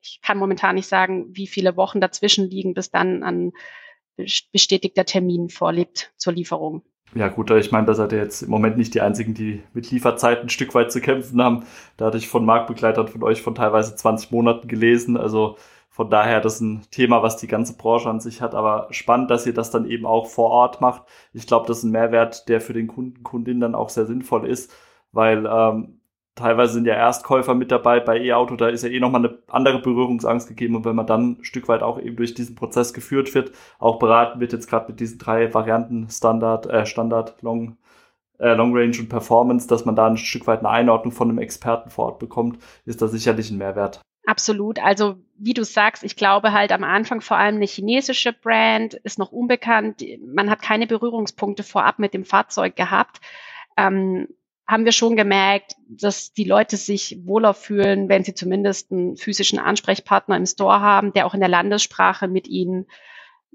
ich 0.00 0.20
kann 0.22 0.38
momentan 0.38 0.74
nicht 0.74 0.88
sagen, 0.88 1.26
wie 1.30 1.46
viele 1.46 1.76
Wochen 1.76 2.00
dazwischen 2.00 2.48
liegen, 2.48 2.74
bis 2.74 2.90
dann 2.90 3.22
ein 3.22 3.52
bestätigter 4.52 5.04
Termin 5.04 5.48
vorliegt 5.50 6.12
zur 6.16 6.32
Lieferung. 6.32 6.82
Ja 7.14 7.28
gut, 7.28 7.50
ich 7.52 7.70
meine, 7.70 7.86
da 7.86 7.94
seid 7.94 8.12
ihr 8.12 8.18
jetzt 8.18 8.42
im 8.42 8.50
Moment 8.50 8.76
nicht 8.76 8.94
die 8.94 9.00
Einzigen, 9.00 9.32
die 9.32 9.62
mit 9.72 9.90
Lieferzeiten 9.90 10.46
ein 10.46 10.50
Stück 10.50 10.74
weit 10.74 10.90
zu 10.90 11.00
kämpfen 11.00 11.40
haben. 11.40 11.64
Da 11.96 12.06
hatte 12.06 12.18
ich 12.18 12.28
von 12.28 12.44
Marktbegleitern 12.44 13.08
von 13.08 13.22
euch 13.22 13.42
von 13.42 13.54
teilweise 13.54 13.94
20 13.94 14.32
Monaten 14.32 14.66
gelesen. 14.68 15.16
Also 15.16 15.56
von 15.96 16.10
daher, 16.10 16.42
das 16.42 16.56
ist 16.56 16.60
ein 16.60 16.82
Thema, 16.90 17.22
was 17.22 17.38
die 17.38 17.46
ganze 17.46 17.74
Branche 17.74 18.10
an 18.10 18.20
sich 18.20 18.42
hat, 18.42 18.54
aber 18.54 18.88
spannend, 18.90 19.30
dass 19.30 19.46
ihr 19.46 19.54
das 19.54 19.70
dann 19.70 19.88
eben 19.88 20.04
auch 20.04 20.26
vor 20.26 20.50
Ort 20.50 20.82
macht. 20.82 21.04
Ich 21.32 21.46
glaube, 21.46 21.66
das 21.66 21.78
ist 21.78 21.84
ein 21.84 21.90
Mehrwert, 21.90 22.50
der 22.50 22.60
für 22.60 22.74
den 22.74 22.86
Kunden, 22.86 23.22
Kundin 23.22 23.60
dann 23.60 23.74
auch 23.74 23.88
sehr 23.88 24.04
sinnvoll 24.04 24.46
ist, 24.46 24.70
weil 25.12 25.46
ähm, 25.46 26.02
teilweise 26.34 26.74
sind 26.74 26.86
ja 26.86 26.92
Erstkäufer 26.92 27.54
mit 27.54 27.70
dabei 27.72 28.00
bei 28.00 28.20
E-Auto, 28.20 28.56
da 28.56 28.68
ist 28.68 28.84
ja 28.84 28.90
eh 28.90 29.00
nochmal 29.00 29.24
eine 29.24 29.38
andere 29.48 29.80
Berührungsangst 29.80 30.48
gegeben 30.48 30.76
und 30.76 30.84
wenn 30.84 30.96
man 30.96 31.06
dann 31.06 31.38
ein 31.40 31.44
Stück 31.44 31.66
weit 31.66 31.82
auch 31.82 31.98
eben 31.98 32.16
durch 32.16 32.34
diesen 32.34 32.56
Prozess 32.56 32.92
geführt 32.92 33.34
wird, 33.34 33.52
auch 33.78 33.98
beraten 33.98 34.38
wird 34.38 34.52
jetzt 34.52 34.68
gerade 34.68 34.88
mit 34.90 35.00
diesen 35.00 35.18
drei 35.18 35.54
Varianten 35.54 36.10
Standard, 36.10 36.66
äh, 36.66 36.84
Standard, 36.84 37.40
Long, 37.40 37.78
äh, 38.38 38.52
Long 38.52 38.76
Range 38.76 38.98
und 38.98 39.08
Performance, 39.08 39.66
dass 39.66 39.86
man 39.86 39.96
da 39.96 40.08
ein 40.08 40.18
Stück 40.18 40.46
weit 40.46 40.58
eine 40.58 40.68
Einordnung 40.68 41.12
von 41.12 41.30
einem 41.30 41.38
Experten 41.38 41.88
vor 41.88 42.04
Ort 42.04 42.18
bekommt, 42.18 42.58
ist 42.84 43.00
da 43.00 43.08
sicherlich 43.08 43.50
ein 43.50 43.56
Mehrwert. 43.56 44.02
Absolut. 44.26 44.80
Also 44.80 45.18
wie 45.38 45.54
du 45.54 45.64
sagst, 45.64 46.02
ich 46.02 46.16
glaube 46.16 46.52
halt 46.52 46.72
am 46.72 46.82
Anfang 46.82 47.20
vor 47.20 47.36
allem 47.36 47.56
eine 47.56 47.66
chinesische 47.66 48.32
Brand 48.32 48.94
ist 48.94 49.20
noch 49.20 49.30
unbekannt. 49.30 50.02
Man 50.26 50.50
hat 50.50 50.62
keine 50.62 50.88
Berührungspunkte 50.88 51.62
vorab 51.62 52.00
mit 52.00 52.12
dem 52.12 52.24
Fahrzeug 52.24 52.74
gehabt. 52.74 53.20
Ähm, 53.76 54.26
haben 54.66 54.84
wir 54.84 54.90
schon 54.90 55.14
gemerkt, 55.14 55.76
dass 55.88 56.32
die 56.32 56.42
Leute 56.42 56.76
sich 56.76 57.20
wohler 57.24 57.54
fühlen, 57.54 58.08
wenn 58.08 58.24
sie 58.24 58.34
zumindest 58.34 58.90
einen 58.90 59.16
physischen 59.16 59.60
Ansprechpartner 59.60 60.36
im 60.36 60.46
Store 60.46 60.80
haben, 60.80 61.12
der 61.12 61.26
auch 61.26 61.34
in 61.34 61.40
der 61.40 61.48
Landessprache 61.48 62.26
mit 62.26 62.48
ihnen 62.48 62.86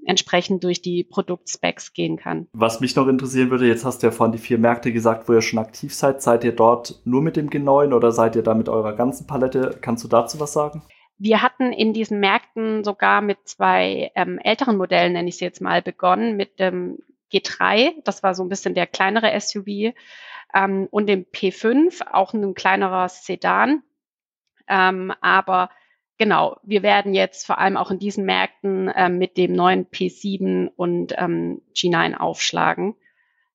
entsprechend 0.04 0.64
durch 0.64 0.82
die 0.82 1.04
Produktspecs 1.04 1.92
gehen 1.92 2.16
kann. 2.16 2.48
Was 2.52 2.80
mich 2.80 2.96
noch 2.96 3.08
interessieren 3.08 3.50
würde, 3.50 3.66
jetzt 3.66 3.84
hast 3.84 4.02
du 4.02 4.08
ja 4.08 4.10
vorhin 4.10 4.32
die 4.32 4.38
vier 4.38 4.58
Märkte 4.58 4.92
gesagt, 4.92 5.28
wo 5.28 5.32
ihr 5.32 5.42
schon 5.42 5.58
aktiv 5.58 5.94
seid. 5.94 6.22
Seid 6.22 6.44
ihr 6.44 6.52
dort 6.52 7.00
nur 7.04 7.22
mit 7.22 7.36
dem 7.36 7.50
G9 7.50 7.94
oder 7.94 8.12
seid 8.12 8.36
ihr 8.36 8.42
da 8.42 8.54
mit 8.54 8.68
eurer 8.68 8.94
ganzen 8.94 9.26
Palette? 9.26 9.78
Kannst 9.80 10.04
du 10.04 10.08
dazu 10.08 10.40
was 10.40 10.52
sagen? 10.52 10.82
Wir 11.18 11.42
hatten 11.42 11.72
in 11.72 11.92
diesen 11.92 12.18
Märkten 12.18 12.82
sogar 12.82 13.20
mit 13.20 13.38
zwei 13.44 14.10
ähm, 14.16 14.38
älteren 14.38 14.76
Modellen, 14.76 15.12
nenne 15.12 15.28
ich 15.28 15.36
sie 15.36 15.44
jetzt 15.44 15.60
mal, 15.60 15.80
begonnen, 15.82 16.36
mit 16.36 16.58
dem 16.58 16.98
G3, 17.32 18.02
das 18.04 18.22
war 18.22 18.34
so 18.34 18.42
ein 18.42 18.48
bisschen 18.48 18.74
der 18.74 18.86
kleinere 18.86 19.38
SUV, 19.40 19.94
ähm, 20.54 20.88
und 20.90 21.06
dem 21.06 21.24
P5, 21.24 22.02
auch 22.10 22.34
ein 22.34 22.54
kleinerer 22.54 23.08
Sedan. 23.08 23.82
Ähm, 24.68 25.12
aber 25.20 25.70
genau, 26.22 26.56
wir 26.62 26.84
werden 26.84 27.14
jetzt 27.14 27.44
vor 27.46 27.58
allem 27.58 27.76
auch 27.76 27.90
in 27.90 27.98
diesen 27.98 28.24
Märkten 28.24 28.88
ähm, 28.94 29.18
mit 29.18 29.36
dem 29.36 29.54
neuen 29.54 29.86
P7 29.86 30.68
und 30.68 31.14
ähm, 31.18 31.62
G9 31.74 32.14
aufschlagen, 32.14 32.94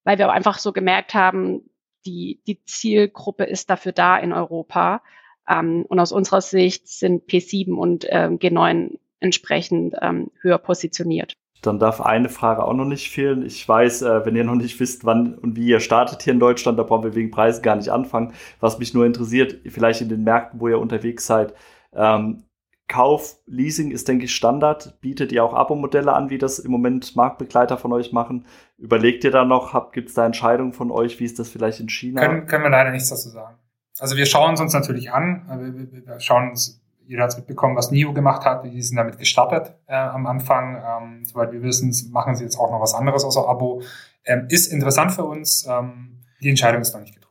weil 0.03 0.17
wir 0.17 0.29
einfach 0.29 0.59
so 0.59 0.73
gemerkt 0.73 1.13
haben, 1.13 1.69
die, 2.05 2.41
die 2.45 2.61
Zielgruppe 2.65 3.45
ist 3.45 3.69
dafür 3.69 3.93
da 3.93 4.17
in 4.17 4.33
Europa. 4.33 5.01
Ähm, 5.47 5.85
und 5.87 5.97
aus 6.01 6.11
unserer 6.11 6.41
Sicht 6.41 6.89
sind 6.89 7.29
P7 7.29 7.73
und 7.73 8.05
ähm, 8.09 8.37
G9 8.37 8.97
entsprechend 9.21 9.95
ähm, 10.01 10.29
höher 10.41 10.57
positioniert. 10.57 11.37
Dann 11.61 11.79
darf 11.79 12.01
eine 12.01 12.27
Frage 12.27 12.65
auch 12.65 12.73
noch 12.73 12.85
nicht 12.85 13.09
fehlen. 13.09 13.45
Ich 13.45 13.67
weiß, 13.67 14.01
äh, 14.01 14.25
wenn 14.25 14.35
ihr 14.35 14.43
noch 14.43 14.55
nicht 14.55 14.77
wisst, 14.81 15.05
wann 15.05 15.35
und 15.35 15.55
wie 15.55 15.67
ihr 15.67 15.79
startet 15.79 16.21
hier 16.21 16.33
in 16.33 16.41
Deutschland, 16.41 16.77
da 16.77 16.83
brauchen 16.83 17.05
wir 17.05 17.15
wegen 17.15 17.31
Preisen 17.31 17.61
gar 17.61 17.77
nicht 17.77 17.89
anfangen. 17.89 18.33
Was 18.59 18.77
mich 18.77 18.93
nur 18.93 19.05
interessiert, 19.05 19.55
vielleicht 19.65 20.01
in 20.01 20.09
den 20.09 20.25
Märkten, 20.25 20.59
wo 20.59 20.67
ihr 20.67 20.79
unterwegs 20.79 21.25
seid, 21.25 21.53
ähm, 21.93 22.43
Kauf, 22.87 23.35
Leasing 23.45 23.91
ist, 23.91 24.07
denke 24.07 24.25
ich, 24.25 24.35
Standard. 24.35 24.99
Bietet 25.01 25.33
ihr 25.33 25.43
auch 25.43 25.53
Abo-Modelle 25.53 26.13
an, 26.13 26.29
wie 26.29 26.37
das 26.37 26.57
im 26.57 26.71
Moment 26.71 27.15
Marktbegleiter 27.15 27.77
von 27.77 27.91
euch 27.91 28.13
machen? 28.13 28.45
Überlegt 28.77 29.25
ihr 29.25 29.31
da 29.31 29.43
noch? 29.43 29.91
Gibt 29.91 30.09
es 30.09 30.15
da 30.15 30.25
Entscheidungen 30.25 30.71
von 30.71 30.89
euch? 30.89 31.19
Wie 31.19 31.25
ist 31.25 31.37
das 31.37 31.49
vielleicht 31.49 31.81
in 31.81 31.89
China? 31.89 32.21
Können, 32.21 32.45
können 32.45 32.63
wir 32.63 32.69
leider 32.69 32.91
nichts 32.91 33.09
dazu 33.09 33.29
sagen. 33.29 33.57
Also 33.99 34.15
wir 34.15 34.25
schauen 34.25 34.53
es 34.53 34.61
uns 34.61 34.73
natürlich 34.73 35.11
an. 35.11 35.45
Wir, 35.49 36.05
wir 36.07 36.19
schauen 36.19 36.51
uns, 36.51 36.81
jeder 37.05 37.23
hat 37.23 37.31
es 37.31 37.37
mitbekommen, 37.37 37.75
was 37.75 37.91
NIO 37.91 38.13
gemacht 38.13 38.45
hat. 38.45 38.63
Die 38.63 38.81
sind 38.81 38.95
damit 38.95 39.17
gestartet 39.17 39.75
äh, 39.87 39.95
am 39.95 40.25
Anfang. 40.25 40.81
Ähm, 40.81 41.25
soweit 41.25 41.51
wir 41.51 41.61
wissen, 41.63 41.93
machen 42.11 42.35
sie 42.35 42.43
jetzt 42.43 42.57
auch 42.57 42.71
noch 42.71 42.79
was 42.79 42.93
anderes 42.93 43.25
außer 43.25 43.49
Abo. 43.49 43.81
Ähm, 44.23 44.47
ist 44.49 44.71
interessant 44.71 45.11
für 45.11 45.25
uns. 45.25 45.67
Ähm, 45.69 46.19
die 46.41 46.49
Entscheidung 46.49 46.81
ist 46.81 46.93
noch 46.93 47.01
nicht 47.01 47.15
getroffen 47.15 47.26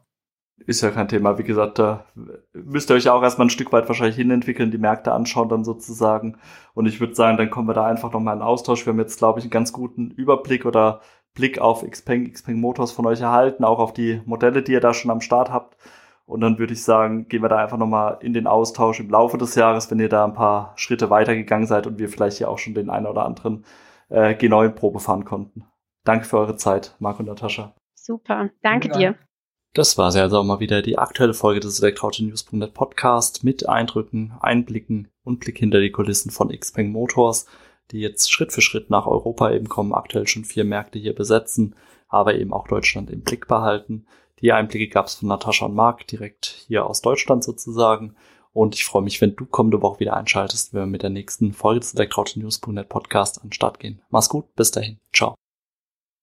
ist 0.64 0.81
ja 0.81 0.90
kein 0.90 1.09
Thema. 1.09 1.38
Wie 1.38 1.45
gesagt, 1.45 1.79
da 1.79 2.07
müsst 2.53 2.90
ihr 2.90 2.97
euch 2.97 3.09
auch 3.09 3.23
erstmal 3.23 3.47
ein 3.47 3.51
Stück 3.51 3.73
weit 3.73 3.88
wahrscheinlich 3.88 4.16
hinentwickeln, 4.16 4.71
die 4.71 4.79
Märkte 4.79 5.12
anschauen 5.12 5.49
dann 5.49 5.64
sozusagen. 5.64 6.38
Und 6.75 6.87
ich 6.87 7.01
würde 7.01 7.14
sagen, 7.14 7.37
dann 7.37 7.51
kommen 7.51 7.69
wir 7.69 7.75
da 7.75 7.87
einfach 7.87 8.12
nochmal 8.12 8.37
in 8.37 8.42
Austausch. 8.42 8.87
Wir 8.87 8.92
haben 8.92 9.01
jetzt, 9.01 9.19
glaube 9.19 9.38
ich, 9.38 9.45
einen 9.45 9.51
ganz 9.51 9.73
guten 9.73 10.11
Überblick 10.11 10.64
oder 10.64 11.01
Blick 11.35 11.59
auf 11.59 11.88
Xpeng, 11.88 12.33
Xpeng 12.33 12.59
Motors 12.59 12.92
von 12.92 13.07
euch 13.07 13.21
erhalten, 13.21 13.64
auch 13.64 13.79
auf 13.79 13.92
die 13.92 14.23
Modelle, 14.25 14.62
die 14.62 14.73
ihr 14.73 14.81
da 14.81 14.95
schon 14.95 15.11
am 15.11 15.21
Start 15.21 15.51
habt. 15.51 15.77
Und 16.25 16.40
dann 16.40 16.59
würde 16.59 16.73
ich 16.73 16.83
sagen, 16.83 17.29
gehen 17.29 17.42
wir 17.42 17.49
da 17.49 17.59
einfach 17.59 17.77
nochmal 17.77 18.19
in 18.21 18.33
den 18.33 18.49
Austausch 18.49 18.99
im 18.99 19.11
Laufe 19.11 19.38
des 19.38 19.55
Jahres, 19.55 19.90
wenn 19.90 20.01
ihr 20.01 20.09
da 20.09 20.25
ein 20.25 20.35
paar 20.35 20.73
Schritte 20.75 21.11
weitergegangen 21.11 21.69
seid 21.69 21.87
und 21.87 21.99
wir 21.99 22.09
vielleicht 22.09 22.38
hier 22.38 22.51
auch 22.51 22.59
schon 22.59 22.75
den 22.75 22.90
einen 22.90 23.07
oder 23.07 23.25
anderen 23.25 23.64
äh, 24.09 24.35
G9-Probe 24.35 24.99
fahren 24.99 25.25
konnten. 25.25 25.64
Danke 26.03 26.25
für 26.25 26.38
eure 26.38 26.57
Zeit, 26.57 26.97
Marc 26.99 27.21
und 27.21 27.27
Natascha. 27.27 27.75
Super, 27.95 28.51
danke 28.62 28.88
ja. 28.88 28.97
dir. 28.97 29.14
Das 29.77 29.99
war 29.99 30.11
sie 30.11 30.23
also 30.23 30.39
auch 30.39 30.45
mal 30.45 30.59
wieder 30.59 30.81
die 30.81 30.97
aktuelle 30.97 31.35
Folge 31.35 31.61
des 31.61 31.81
Elektroauto-News.net 31.81 32.73
Podcast 32.73 33.45
mit 33.45 33.69
Eindrücken, 33.69 34.33
Einblicken 34.41 35.09
und 35.23 35.39
Blick 35.41 35.59
hinter 35.59 35.83
die 35.83 35.91
Kulissen 35.91 36.31
von 36.31 36.49
Xpeng 36.49 36.93
Motors, 36.93 37.45
die 37.91 38.01
jetzt 38.01 38.33
Schritt 38.33 38.55
für 38.55 38.62
Schritt 38.62 38.89
nach 38.89 39.07
Europa 39.07 39.51
eben 39.51 39.69
kommen, 39.69 39.93
aktuell 39.93 40.27
schon 40.27 40.47
vier 40.47 40.65
Märkte 40.65 40.99
hier 40.99 41.15
besetzen, 41.15 41.75
aber 42.09 42.37
eben 42.37 42.55
auch 42.55 42.67
Deutschland 42.67 43.11
im 43.11 43.21
Blick 43.21 43.49
behalten. 43.49 44.07
Die 44.41 44.51
Einblicke 44.51 44.89
gab 44.89 45.09
es 45.09 45.17
von 45.17 45.29
Natascha 45.29 45.67
und 45.67 45.75
Marc 45.75 46.07
direkt 46.07 46.47
hier 46.47 46.87
aus 46.87 47.03
Deutschland 47.03 47.45
sozusagen. 47.45 48.17
Und 48.55 48.75
ich 48.77 48.87
freue 48.87 49.03
mich, 49.03 49.21
wenn 49.21 49.37
du 49.37 49.45
kommende 49.45 49.83
Woche 49.83 50.01
wieder 50.01 50.17
einschaltest, 50.17 50.73
wenn 50.73 50.81
wir 50.81 50.87
mit 50.87 51.03
der 51.03 51.11
nächsten 51.11 51.53
Folge 51.53 51.81
des 51.81 51.93
Elektroauto-News.net 51.93 52.89
Podcast 52.89 53.43
an 53.43 53.49
den 53.49 53.53
Start 53.53 53.79
gehen. 53.79 54.01
Mach's 54.09 54.31
gut, 54.31 54.55
bis 54.55 54.71
dahin. 54.71 55.01
Ciao. 55.12 55.35